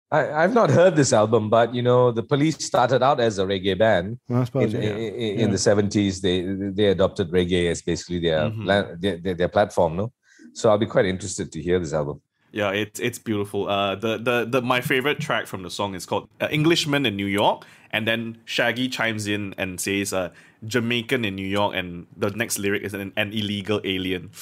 I, 0.10 0.32
I've 0.44 0.54
not 0.54 0.70
heard 0.70 0.96
this 0.96 1.12
album, 1.13 1.50
but 1.50 1.74
you 1.76 1.82
know, 1.82 2.12
the 2.12 2.24
police 2.24 2.58
started 2.66 3.04
out 3.04 3.20
as 3.20 3.40
a 3.40 3.46
reggae 3.46 3.78
band. 3.78 4.20
Well, 4.30 4.42
I 4.42 4.46
suppose, 4.46 4.74
in, 4.74 4.82
yeah. 4.82 4.90
in, 4.96 5.40
Yeah. 5.40 5.48
the 5.48 5.58
70s 5.58 6.22
they 6.22 6.42
they 6.72 6.88
adopted 6.88 7.30
reggae 7.32 7.70
as 7.72 7.82
basically 7.82 8.20
their, 8.20 8.50
Mhm. 8.50 9.00
their, 9.02 9.18
their 9.18 9.34
their 9.36 9.50
platform 9.50 9.96
no 9.98 10.12
so 10.54 10.70
i'll 10.70 10.78
be 10.78 10.86
quite 10.86 11.06
interested 11.06 11.52
to 11.52 11.62
hear 11.62 11.78
this 11.80 11.94
album 11.94 12.22
Yeah, 12.52 12.72
it's 12.72 13.00
it's 13.00 13.20
beautiful. 13.20 13.68
Uh, 13.70 13.96
the, 13.96 14.18
the 14.18 14.46
the 14.46 14.62
my 14.62 14.82
favorite 14.82 15.20
track 15.20 15.48
from 15.48 15.64
the 15.64 15.70
song 15.70 15.96
is 15.96 16.06
called 16.06 16.30
uh, 16.42 16.48
"Englishman 16.50 17.06
in 17.06 17.16
New 17.16 17.26
York," 17.26 17.66
and 17.92 18.08
then 18.08 18.38
Shaggy 18.46 18.90
chimes 18.90 19.28
in 19.28 19.54
and 19.58 19.80
says 19.80 20.14
uh, 20.14 20.30
"Jamaican 20.66 21.26
in 21.26 21.36
New 21.36 21.48
York," 21.48 21.76
and 21.76 22.08
the 22.16 22.30
next 22.30 22.58
lyric 22.58 22.84
is 22.84 22.94
an, 22.94 23.14
an 23.16 23.34
illegal 23.34 23.82
alien. 23.84 24.32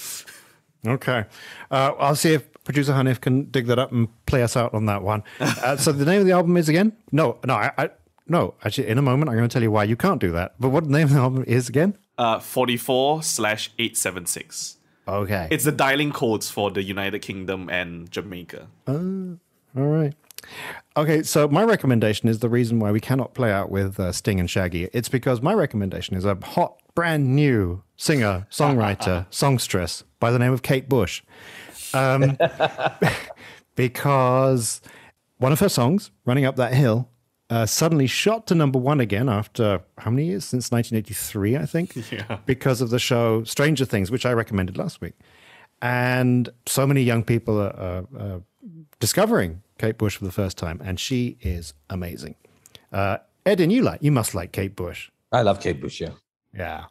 Okay. 0.87 1.25
Uh, 1.71 1.93
I'll 1.97 2.15
see 2.15 2.33
if 2.33 2.43
producer 2.63 2.93
Hanif 2.93 3.19
can 3.19 3.45
dig 3.45 3.65
that 3.67 3.79
up 3.79 3.91
and 3.91 4.07
play 4.25 4.43
us 4.43 4.55
out 4.55 4.73
on 4.73 4.85
that 4.85 5.01
one. 5.01 5.23
Uh, 5.39 5.75
so 5.75 5.91
the 5.91 6.05
name 6.05 6.21
of 6.21 6.27
the 6.27 6.31
album 6.33 6.57
is 6.57 6.69
again? 6.69 6.93
No, 7.11 7.39
no, 7.43 7.55
I, 7.55 7.71
I 7.77 7.89
no. 8.27 8.53
Actually, 8.63 8.87
in 8.87 8.99
a 8.99 9.01
moment, 9.01 9.29
I'm 9.29 9.35
going 9.35 9.49
to 9.49 9.53
tell 9.53 9.63
you 9.63 9.71
why 9.71 9.83
you 9.83 9.95
can't 9.95 10.21
do 10.21 10.31
that. 10.33 10.53
But 10.59 10.69
what 10.69 10.83
the 10.83 10.91
name 10.91 11.07
of 11.07 11.13
the 11.13 11.19
album 11.19 11.43
is 11.47 11.69
again? 11.69 11.97
Uh, 12.17 12.39
forty 12.39 12.77
four 12.77 13.23
slash 13.23 13.71
eight 13.79 13.97
seven 13.97 14.25
six. 14.25 14.77
Okay. 15.07 15.47
It's 15.51 15.63
the 15.63 15.71
dialing 15.71 16.11
codes 16.11 16.49
for 16.49 16.71
the 16.71 16.83
United 16.83 17.19
Kingdom 17.19 17.69
and 17.69 18.09
Jamaica. 18.11 18.67
All 18.87 19.37
right. 19.75 20.13
Okay, 20.97 21.23
so 21.23 21.47
my 21.47 21.63
recommendation 21.63 22.29
is 22.29 22.39
the 22.39 22.49
reason 22.49 22.79
why 22.79 22.91
we 22.91 22.99
cannot 22.99 23.33
play 23.33 23.51
out 23.51 23.69
with 23.69 23.99
uh, 23.99 24.11
Sting 24.11 24.39
and 24.39 24.49
Shaggy. 24.49 24.89
It's 24.93 25.09
because 25.09 25.41
my 25.41 25.53
recommendation 25.53 26.15
is 26.15 26.23
a 26.23 26.35
hot, 26.35 26.79
brand 26.93 27.35
new 27.35 27.83
singer, 27.97 28.47
songwriter, 28.51 29.25
songstress 29.29 30.03
by 30.19 30.31
the 30.31 30.39
name 30.39 30.53
of 30.53 30.61
Kate 30.61 30.87
Bush. 30.87 31.23
Um, 31.93 32.37
because 33.75 34.81
one 35.37 35.51
of 35.51 35.59
her 35.59 35.69
songs, 35.69 36.11
Running 36.25 36.45
Up 36.45 36.55
That 36.55 36.73
Hill, 36.73 37.09
uh, 37.49 37.65
suddenly 37.65 38.07
shot 38.07 38.47
to 38.47 38.55
number 38.55 38.79
one 38.79 38.99
again 38.99 39.29
after 39.29 39.81
how 39.99 40.11
many 40.11 40.25
years? 40.27 40.45
Since 40.45 40.71
1983, 40.71 41.57
I 41.57 41.65
think. 41.65 41.95
Yeah. 42.11 42.37
Because 42.45 42.81
of 42.81 42.89
the 42.89 42.99
show 42.99 43.43
Stranger 43.43 43.85
Things, 43.85 44.09
which 44.11 44.25
I 44.25 44.33
recommended 44.33 44.77
last 44.77 45.01
week. 45.01 45.13
And 45.81 46.49
so 46.65 46.87
many 46.87 47.01
young 47.03 47.23
people 47.23 47.59
are, 47.59 47.75
are, 47.75 48.05
are 48.19 48.41
discovering 48.99 49.61
Kate 49.77 49.97
Bush 49.97 50.15
for 50.17 50.25
the 50.25 50.31
first 50.31 50.57
time, 50.57 50.81
and 50.83 50.99
she 50.99 51.37
is 51.41 51.73
amazing. 51.89 52.35
Uh, 52.91 53.17
Edin, 53.45 53.69
you 53.69 53.81
like, 53.81 54.01
you 54.01 54.11
must 54.11 54.33
like 54.33 54.51
Kate 54.51 54.75
Bush. 54.75 55.11
i 55.31 55.41
love 55.41 55.59
kate 55.59 55.81
bush 55.81 55.99
yeah 56.01 56.11
Yeah. 56.53 56.85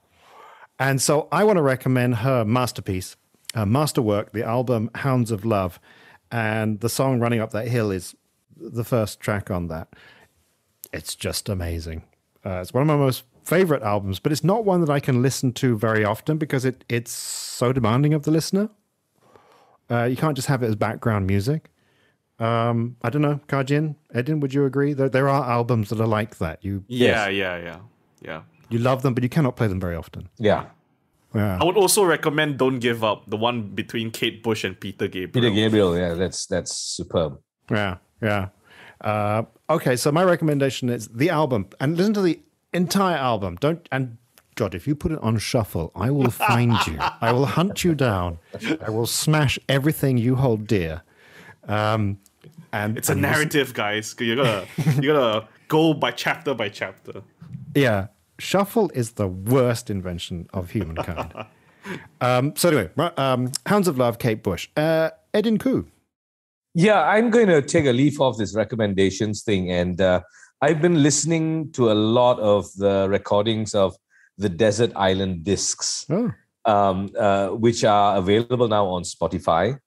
And 0.78 1.00
so 1.00 1.28
I 1.32 1.44
want 1.44 1.56
to 1.56 1.62
recommend 1.62 2.16
her 2.16 2.44
masterpiece, 2.44 3.16
her 3.54 3.64
masterwork, 3.66 4.32
the 4.32 4.44
album 4.44 4.90
Hounds 4.96 5.30
of 5.30 5.44
Love. 5.44 5.80
And 6.30 6.80
the 6.80 6.88
song 6.88 7.20
Running 7.20 7.40
Up 7.40 7.50
That 7.52 7.68
Hill 7.68 7.90
is 7.90 8.14
the 8.56 8.84
first 8.84 9.20
track 9.20 9.50
on 9.50 9.68
that. 9.68 9.88
It's 10.94 11.14
just 11.14 11.48
amazing. 11.48 12.02
Uh, 12.46 12.60
it's 12.62 12.72
one 12.72 12.82
of 12.82 12.86
my 12.86 12.96
most 12.96 13.24
favorite 13.44 13.82
albums, 13.82 14.18
but 14.20 14.32
it's 14.32 14.44
not 14.44 14.64
one 14.64 14.80
that 14.80 14.90
I 14.90 15.00
can 15.00 15.22
listen 15.22 15.52
to 15.54 15.76
very 15.76 16.04
often 16.04 16.38
because 16.38 16.64
it, 16.64 16.84
it's 16.88 17.10
so 17.12 17.72
demanding 17.72 18.14
of 18.14 18.22
the 18.22 18.30
listener. 18.30 18.68
Uh, 19.90 20.04
you 20.04 20.16
can't 20.16 20.34
just 20.36 20.48
have 20.48 20.62
it 20.62 20.66
as 20.66 20.76
background 20.76 21.26
music. 21.26 21.70
Um, 22.38 22.96
I 23.02 23.10
don't 23.10 23.22
know, 23.22 23.40
Kar 23.46 23.64
Jin, 23.64 23.96
Edin, 24.12 24.40
would 24.40 24.52
you 24.54 24.64
agree? 24.64 24.92
There, 24.92 25.08
there 25.08 25.28
are 25.28 25.48
albums 25.50 25.90
that 25.90 26.00
are 26.00 26.06
like 26.06 26.38
that. 26.38 26.64
You 26.64 26.84
Yeah, 26.88 27.28
yeah, 27.28 27.56
yeah, 27.58 27.78
yeah. 28.22 28.42
you 28.70 28.78
love 28.78 29.02
them, 29.02 29.14
but 29.14 29.22
you 29.22 29.28
cannot 29.28 29.56
play 29.56 29.66
them 29.68 29.80
very 29.80 29.94
often. 29.96 30.28
yeah 30.38 30.64
Yeah. 31.34 31.58
I 31.60 31.64
would 31.64 31.76
also 31.76 32.04
recommend 32.04 32.58
"Don't 32.58 32.78
Give 32.80 33.02
Up," 33.04 33.28
the 33.28 33.36
one 33.36 33.74
between 33.74 34.10
Kate 34.10 34.42
Bush 34.42 34.64
and 34.64 34.78
Peter 34.78 35.06
Gabriel. 35.08 35.32
peter 35.32 35.50
gabriel 35.50 35.96
yeah 35.98 36.14
that's 36.14 36.46
that's 36.46 36.72
superb 36.96 37.38
Yeah, 37.70 37.96
yeah. 38.22 38.48
Uh, 39.00 39.42
okay, 39.68 39.96
so 39.96 40.10
my 40.12 40.24
recommendation 40.24 40.88
is 40.88 41.08
the 41.08 41.30
album, 41.30 41.66
and 41.80 41.96
listen 41.96 42.14
to 42.14 42.22
the 42.22 42.40
entire 42.72 43.16
album. 43.16 43.56
Don't 43.60 43.86
and 43.92 44.16
God, 44.56 44.74
if 44.74 44.86
you 44.86 44.94
put 44.94 45.10
it 45.12 45.18
on 45.20 45.36
shuffle, 45.38 45.90
I 45.96 46.10
will 46.10 46.30
find 46.30 46.74
you. 46.86 46.96
I 47.20 47.32
will 47.32 47.46
hunt 47.46 47.82
you 47.84 47.94
down. 47.94 48.38
I 48.80 48.90
will 48.90 49.06
smash 49.06 49.58
everything 49.68 50.16
you 50.16 50.36
hold 50.36 50.66
dear. 50.68 51.02
Um, 51.66 52.18
and 52.72 52.96
It's 52.98 53.08
a 53.08 53.12
and 53.12 53.22
will- 53.22 53.30
narrative, 53.30 53.74
guys. 53.74 54.14
You 54.18 54.36
gotta 54.36 54.66
you 55.00 55.12
gotta 55.12 55.48
go 55.68 55.92
by 55.94 56.10
chapter 56.12 56.54
by 56.54 56.68
chapter. 56.68 57.22
Yeah, 57.74 58.06
shuffle 58.38 58.90
is 58.94 59.12
the 59.12 59.26
worst 59.26 59.90
invention 59.90 60.48
of 60.52 60.70
humankind. 60.70 61.32
um, 62.20 62.54
so 62.56 62.68
anyway, 62.68 62.90
um, 63.16 63.50
Hounds 63.66 63.88
of 63.88 63.98
Love, 63.98 64.18
Kate 64.18 64.42
Bush, 64.42 64.68
uh, 64.76 65.10
Edin 65.32 65.58
Khoo. 65.58 65.86
Yeah, 66.74 67.02
I'm 67.02 67.30
going 67.30 67.46
to 67.46 67.62
take 67.62 67.86
a 67.86 67.92
leaf 67.92 68.20
off 68.20 68.36
this 68.36 68.54
recommendations 68.54 69.42
thing. 69.42 69.70
And 69.70 70.00
uh, 70.00 70.22
I've 70.60 70.82
been 70.82 71.02
listening 71.02 71.70
to 71.72 71.92
a 71.92 71.94
lot 71.94 72.40
of 72.40 72.66
the 72.74 73.06
recordings 73.08 73.74
of 73.74 73.96
the 74.38 74.48
Desert 74.48 74.90
Island 74.96 75.44
discs, 75.44 76.04
Oh, 76.10 76.32
um, 76.64 77.10
uh, 77.16 77.48
which 77.50 77.84
are 77.84 78.16
available 78.16 78.66
now 78.66 78.86
on 78.86 79.04
Spotify. 79.04 79.78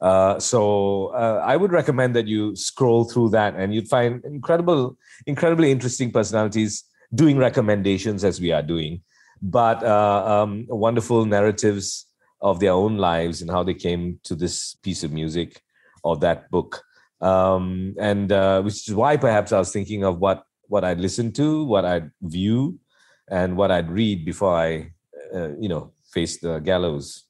Uh, 0.00 0.40
so 0.40 1.08
uh, 1.14 1.40
I 1.44 1.56
would 1.56 1.70
recommend 1.70 2.16
that 2.16 2.26
you 2.26 2.56
scroll 2.56 3.04
through 3.04 3.28
that 3.30 3.54
and 3.54 3.72
you'd 3.72 3.88
find 3.88 4.24
incredible, 4.24 4.96
incredibly 5.26 5.70
interesting 5.70 6.10
personalities 6.10 6.82
doing 7.14 7.38
recommendations 7.38 8.24
as 8.24 8.40
we 8.40 8.50
are 8.50 8.62
doing, 8.62 9.00
but 9.40 9.80
uh, 9.84 10.42
um, 10.42 10.66
wonderful 10.68 11.24
narratives 11.24 12.06
of 12.40 12.58
their 12.58 12.72
own 12.72 12.96
lives 12.96 13.42
and 13.42 13.50
how 13.50 13.62
they 13.62 13.74
came 13.74 14.18
to 14.24 14.34
this 14.34 14.74
piece 14.82 15.04
of 15.04 15.12
music 15.12 15.62
or 16.02 16.16
that 16.18 16.50
book. 16.50 16.82
Um, 17.20 17.94
and 18.00 18.32
uh, 18.32 18.62
which 18.62 18.88
is 18.88 18.94
why 18.94 19.16
perhaps 19.16 19.52
I 19.52 19.58
was 19.58 19.70
thinking 19.72 20.04
of 20.04 20.18
what 20.18 20.44
what 20.68 20.84
I'd 20.84 21.00
listen 21.00 21.32
to, 21.32 21.64
what 21.64 21.84
I'd 21.84 22.10
view, 22.22 22.78
and 23.30 23.56
what 23.56 23.70
I'd 23.70 23.90
read 23.90 24.24
before 24.24 24.56
I, 24.56 24.92
uh, 25.34 25.50
you 25.60 25.68
know, 25.68 25.92
face 26.12 26.38
the 26.40 26.58
gallows. 26.60 27.24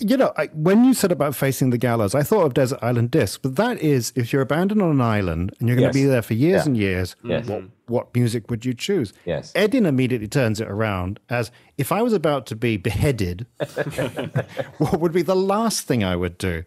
You 0.00 0.16
know, 0.16 0.32
I, 0.36 0.46
when 0.54 0.84
you 0.84 0.94
said 0.94 1.10
about 1.10 1.34
facing 1.34 1.70
the 1.70 1.76
gallows, 1.78 2.14
I 2.14 2.22
thought 2.22 2.44
of 2.46 2.54
Desert 2.54 2.78
Island 2.82 3.10
Disc, 3.10 3.40
but 3.42 3.56
that 3.56 3.80
is 3.82 4.12
if 4.14 4.32
you're 4.32 4.42
abandoned 4.42 4.80
on 4.80 4.90
an 4.92 5.00
island 5.00 5.52
and 5.58 5.68
you're 5.68 5.74
going 5.76 5.88
Yes. 5.88 5.94
to 5.94 6.00
be 6.00 6.06
there 6.06 6.22
for 6.22 6.34
years 6.34 6.62
Yeah. 6.62 6.66
and 6.66 6.76
years, 6.76 7.16
Yes. 7.24 7.46
what, 7.48 7.62
what 7.86 8.14
music 8.14 8.48
would 8.48 8.64
you 8.64 8.74
choose? 8.74 9.12
Yes. 9.26 9.50
Edin 9.56 9.86
immediately 9.86 10.28
turns 10.28 10.60
it 10.60 10.68
around 10.68 11.18
as 11.28 11.50
if 11.78 11.90
I 11.90 12.00
was 12.02 12.12
about 12.12 12.46
to 12.46 12.54
be 12.56 12.76
beheaded, 12.76 13.46
what 14.78 15.00
would 15.00 15.12
be 15.12 15.22
the 15.22 15.34
last 15.36 15.86
thing 15.88 16.04
I 16.04 16.14
would 16.14 16.38
do? 16.38 16.62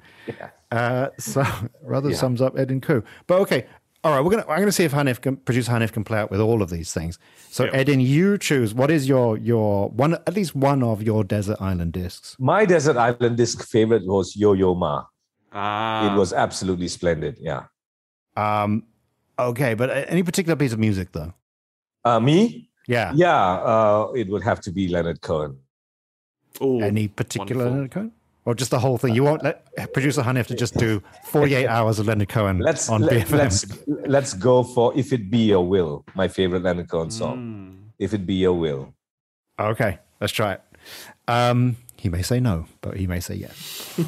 Uh, 0.71 1.09
so 1.19 1.43
rather 1.83 2.13
sums 2.13 2.41
up 2.41 2.55
Ed 2.57 2.61
Edin 2.63 2.81
Khoo. 2.81 3.03
But 3.27 3.39
okay, 3.41 3.65
all 4.03 4.13
right, 4.13 4.23
we're 4.23 4.31
gonna 4.31 4.45
I'm 4.47 4.59
gonna 4.59 4.71
see 4.71 4.83
if 4.85 4.93
Hanif 4.93 5.21
can 5.21 5.37
producer 5.37 5.71
Hanif 5.71 5.91
can 5.91 6.03
play 6.03 6.17
out 6.19 6.31
with 6.31 6.39
all 6.39 6.61
of 6.61 6.69
these 6.69 6.93
things. 6.93 7.19
So 7.49 7.65
Yeah. 7.65 7.71
Edin, 7.73 7.99
you 7.99 8.37
choose 8.37 8.73
what 8.73 8.89
is 8.89 9.07
your 9.07 9.37
your 9.37 9.89
one 9.89 10.13
at 10.13 10.33
least 10.33 10.55
one 10.55 10.81
of 10.81 11.03
your 11.03 11.23
desert 11.23 11.57
island 11.61 11.93
discs. 11.93 12.35
My 12.39 12.65
Desert 12.65 12.97
Island 12.97 13.37
disc 13.37 13.67
favorite 13.67 14.05
was 14.05 14.35
Yo 14.35 14.53
Yo 14.53 14.73
Ma. 14.73 15.03
Ah, 15.53 16.13
It 16.13 16.17
was 16.17 16.31
absolutely 16.33 16.87
splendid. 16.87 17.37
Yeah. 17.39 17.65
Um, 18.37 18.83
okay, 19.37 19.73
but 19.73 19.89
uh, 19.89 20.05
any 20.07 20.23
particular 20.23 20.55
piece 20.55 20.71
of 20.73 20.79
music 20.79 21.11
though? 21.11 21.33
Uh, 22.05 22.19
me? 22.19 22.69
Yeah. 22.87 23.11
Yeah, 23.13 23.35
uh, 23.37 24.11
it 24.15 24.27
would 24.29 24.43
have 24.43 24.61
to 24.61 24.71
be 24.71 24.87
Leonard 24.87 25.21
Cohen. 25.21 25.57
Ooh, 26.61 26.79
Any 26.81 27.07
particular 27.07 27.65
wonderful. 27.65 27.71
Leonard 27.73 27.91
Cohen? 27.91 28.11
Or 28.45 28.55
just 28.55 28.71
the 28.71 28.79
whole 28.79 28.97
thing? 28.97 29.13
You 29.13 29.23
won't 29.23 29.43
let 29.43 29.93
producer 29.93 30.23
have 30.23 30.47
to 30.47 30.55
just 30.55 30.75
do 30.75 31.01
48 31.25 31.67
hours 31.75 31.99
of 31.99 32.07
Leonard 32.07 32.29
Cohen 32.29 32.59
Let's 32.59 32.89
on 32.89 33.01
let, 33.01 33.27
BFM. 33.27 33.37
let's 33.37 33.65
let's 33.87 34.33
go 34.33 34.63
for 34.63 34.91
"If 34.97 35.13
It 35.13 35.29
Be 35.29 35.49
Your 35.49 35.65
Will," 35.65 36.03
my 36.15 36.27
favorite 36.27 36.63
Leonard 36.63 36.89
Cohen 36.89 37.11
song. 37.11 37.37
Mm. 37.37 37.89
"If 37.99 38.13
It 38.13 38.25
Be 38.25 38.33
Your 38.33 38.53
Will." 38.53 38.93
Okay, 39.59 39.99
let's 40.19 40.33
try 40.33 40.53
it. 40.53 40.61
Um, 41.27 41.75
he 41.97 42.09
may 42.09 42.23
say 42.23 42.39
no, 42.39 42.65
but 42.81 42.97
he 42.97 43.05
may 43.05 43.19
say 43.19 43.35
yes. 43.35 43.55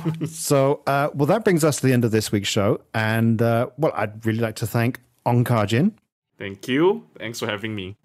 so, 0.31 0.81
uh, 0.87 1.09
well, 1.13 1.27
that 1.27 1.43
brings 1.43 1.63
us 1.63 1.75
to 1.77 1.85
the 1.85 1.93
end 1.93 2.03
of 2.03 2.09
this 2.09 2.31
week's 2.31 2.49
show. 2.49 2.81
And, 2.95 3.39
uh, 3.39 3.67
well, 3.77 3.91
I'd 3.95 4.25
really 4.25 4.39
like 4.39 4.55
to 4.57 4.67
thank 4.67 4.99
Ong 5.27 5.43
Kar 5.43 5.67
Jin 5.67 5.93
Thank 6.39 6.67
you. 6.67 7.05
Thanks 7.19 7.39
for 7.39 7.45
having 7.45 7.75
me. 7.75 7.95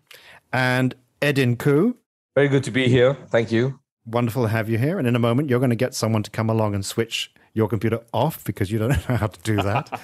and 0.52 0.94
Edin 1.22 1.56
Khoo. 1.56 1.94
Very 2.36 2.48
good 2.48 2.64
to 2.64 2.70
be 2.70 2.86
here. 2.88 3.14
Thank 3.30 3.50
you. 3.50 3.80
Wonderful 4.10 4.42
to 4.42 4.48
have 4.48 4.68
you 4.68 4.78
here. 4.78 4.98
And 4.98 5.06
in 5.06 5.14
a 5.14 5.18
moment, 5.18 5.50
you're 5.50 5.58
going 5.58 5.70
to 5.70 5.76
get 5.76 5.94
someone 5.94 6.22
to 6.22 6.30
come 6.30 6.48
along 6.48 6.74
and 6.74 6.84
switch 6.84 7.32
your 7.52 7.68
computer 7.68 8.00
off 8.12 8.44
because 8.44 8.70
you 8.70 8.78
don't 8.78 8.90
know 9.08 9.16
how 9.16 9.26
to 9.26 9.40
do 9.42 9.56
that. 9.56 10.00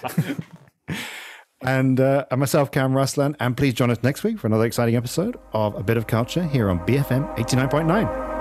and, 1.63 2.01
uh, 2.01 2.27
myself, 2.37 2.71
Kam 2.71 2.93
Raslan. 2.93 3.37
And 3.41 3.57
please 3.57 3.75
join 3.75 3.91
us 3.91 4.03
next 4.03 4.25
week 4.25 4.39
for 4.39 4.47
another 4.47 4.65
exciting 4.65 4.97
episode 4.97 5.39
of 5.53 5.75
A 5.75 5.83
Bit 5.83 5.97
of 5.97 6.07
Culture 6.07 6.45
here 6.45 6.69
on 6.69 6.81
BFM 6.81 7.37
89.9. 7.37 8.34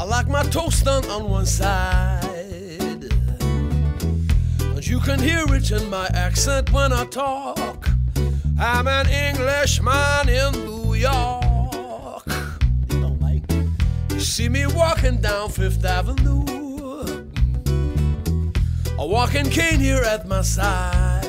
I 0.00 0.04
like 0.04 0.28
my 0.28 0.42
toast 0.44 0.84
done 0.84 1.04
on 1.06 1.28
one 1.30 1.46
side. 1.46 2.20
But 4.74 4.86
you 4.86 5.00
can 5.00 5.18
hear 5.18 5.44
it 5.54 5.70
in 5.70 5.88
my 5.90 6.06
accent 6.08 6.72
when 6.72 6.92
I 6.92 7.04
talk. 7.06 7.88
I'm 8.58 8.88
an 8.88 9.08
Englishman 9.08 10.28
in 10.28 10.52
New 10.64 10.94
York. 10.94 12.26
You. 12.90 13.18
You 14.10 14.20
see 14.20 14.48
me 14.48 14.66
walking 14.66 15.18
down 15.20 15.50
Fifth 15.50 15.84
Avenue. 15.84 16.44
A 18.98 19.06
walking 19.06 19.50
cane 19.50 19.80
here 19.80 20.02
at 20.02 20.26
my 20.26 20.42
side. 20.42 21.24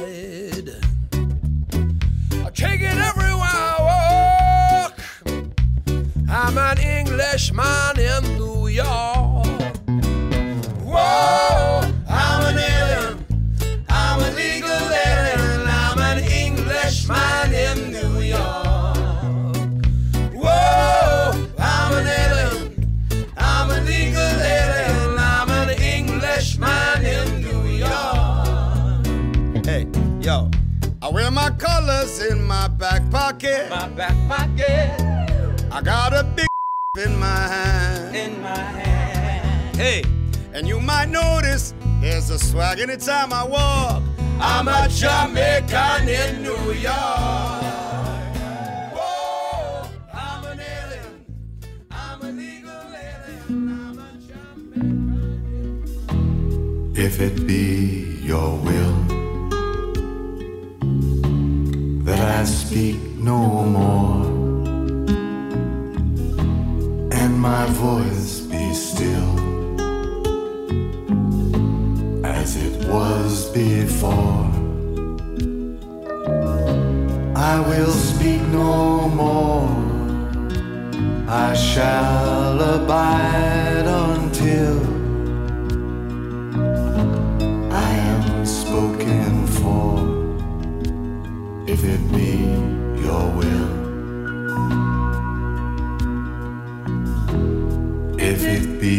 I 2.46 2.50
take 2.54 2.82
it 2.82 2.98
everywhere 2.98 3.35
I'm 6.48 6.60
an 6.60 6.78
Englishman 6.78 7.98
in 7.98 8.38
New 8.38 8.68
York. 8.68 9.48
Whoa, 10.84 11.82
I'm 12.08 12.46
an 12.46 12.58
alien. 12.60 13.26
I'm 13.90 14.20
a 14.20 14.30
legal 14.36 14.70
alien. 14.70 15.68
I'm 15.68 15.98
an 15.98 16.20
Englishman 16.24 17.52
in 17.52 17.92
New 17.92 18.22
York. 18.22 18.96
Whoa, 20.36 21.32
I'm 21.58 21.94
an 21.98 22.06
alien. 22.06 22.94
I'm 23.38 23.72
a 23.72 23.82
legal 23.82 24.22
alien. 24.22 25.18
I'm 25.18 25.50
an 25.50 25.70
Englishman 25.82 27.06
in 27.06 27.42
New 27.42 27.66
York. 27.74 29.08
Hey, 29.66 29.88
yo, 30.22 30.52
I 31.02 31.10
wear 31.10 31.32
my 31.32 31.50
colors 31.58 32.20
in 32.24 32.44
my 32.44 32.68
back 32.68 33.02
pocket. 33.10 33.68
My 33.72 33.88
back 33.90 34.16
pocket 34.28 35.05
I 35.76 35.82
got 35.82 36.14
a 36.14 36.24
big 36.24 36.48
in 37.06 37.20
my 37.20 37.26
hand. 37.26 38.16
in 38.16 38.42
my 38.42 38.48
hand. 38.58 39.76
Hey, 39.76 40.04
and 40.54 40.66
you 40.66 40.80
might 40.80 41.10
notice 41.10 41.74
there's 42.00 42.30
a 42.30 42.40
swag 42.40 42.80
anytime 42.80 43.34
I 43.34 43.44
walk. 43.44 44.02
I'm 44.40 44.70
a 44.70 44.88
Jamaican 44.88 46.08
in 46.08 46.44
New 46.44 46.72
York. 46.72 46.96
Whoa, 48.96 49.90
I'm 50.14 50.46
an 50.46 50.62
alien. 50.62 51.26
I'm 51.92 52.22
a 52.22 52.32
legal 52.32 52.72
alien. 53.10 53.68
I'm 53.68 54.00
a 54.00 54.18
Jamaican. 54.30 55.34
If 56.96 57.20
it 57.20 57.46
be 57.46 58.18
your 58.24 58.56
will 58.60 58.96
that 62.06 62.40
I 62.40 62.46
speak 62.46 62.96
no 63.18 63.66
more, 63.66 64.35
my 67.46 67.66
voice 67.68 68.40
be 68.52 68.74
still 68.74 69.34
as 72.26 72.56
it 72.56 72.76
was 72.90 73.52
before, 73.52 74.50
I 77.36 77.56
will 77.70 77.96
speak 78.10 78.42
no 78.48 79.08
more. 79.10 79.70
I 81.28 81.54
shall 81.54 82.60
abide 82.76 83.75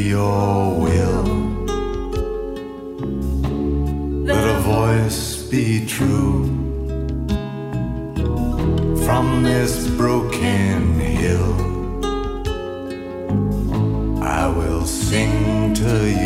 your 0.09 0.79
will, 0.79 1.25
let 4.25 4.45
a 4.57 4.61
voice 4.61 5.43
be 5.51 5.85
true 5.85 6.47
from 9.05 9.43
this 9.43 9.89
broken 9.97 11.01
hill. 11.01 11.55
I 14.23 14.47
will 14.47 14.87
sing 14.87 15.75
to 15.75 16.09
you 16.09 16.26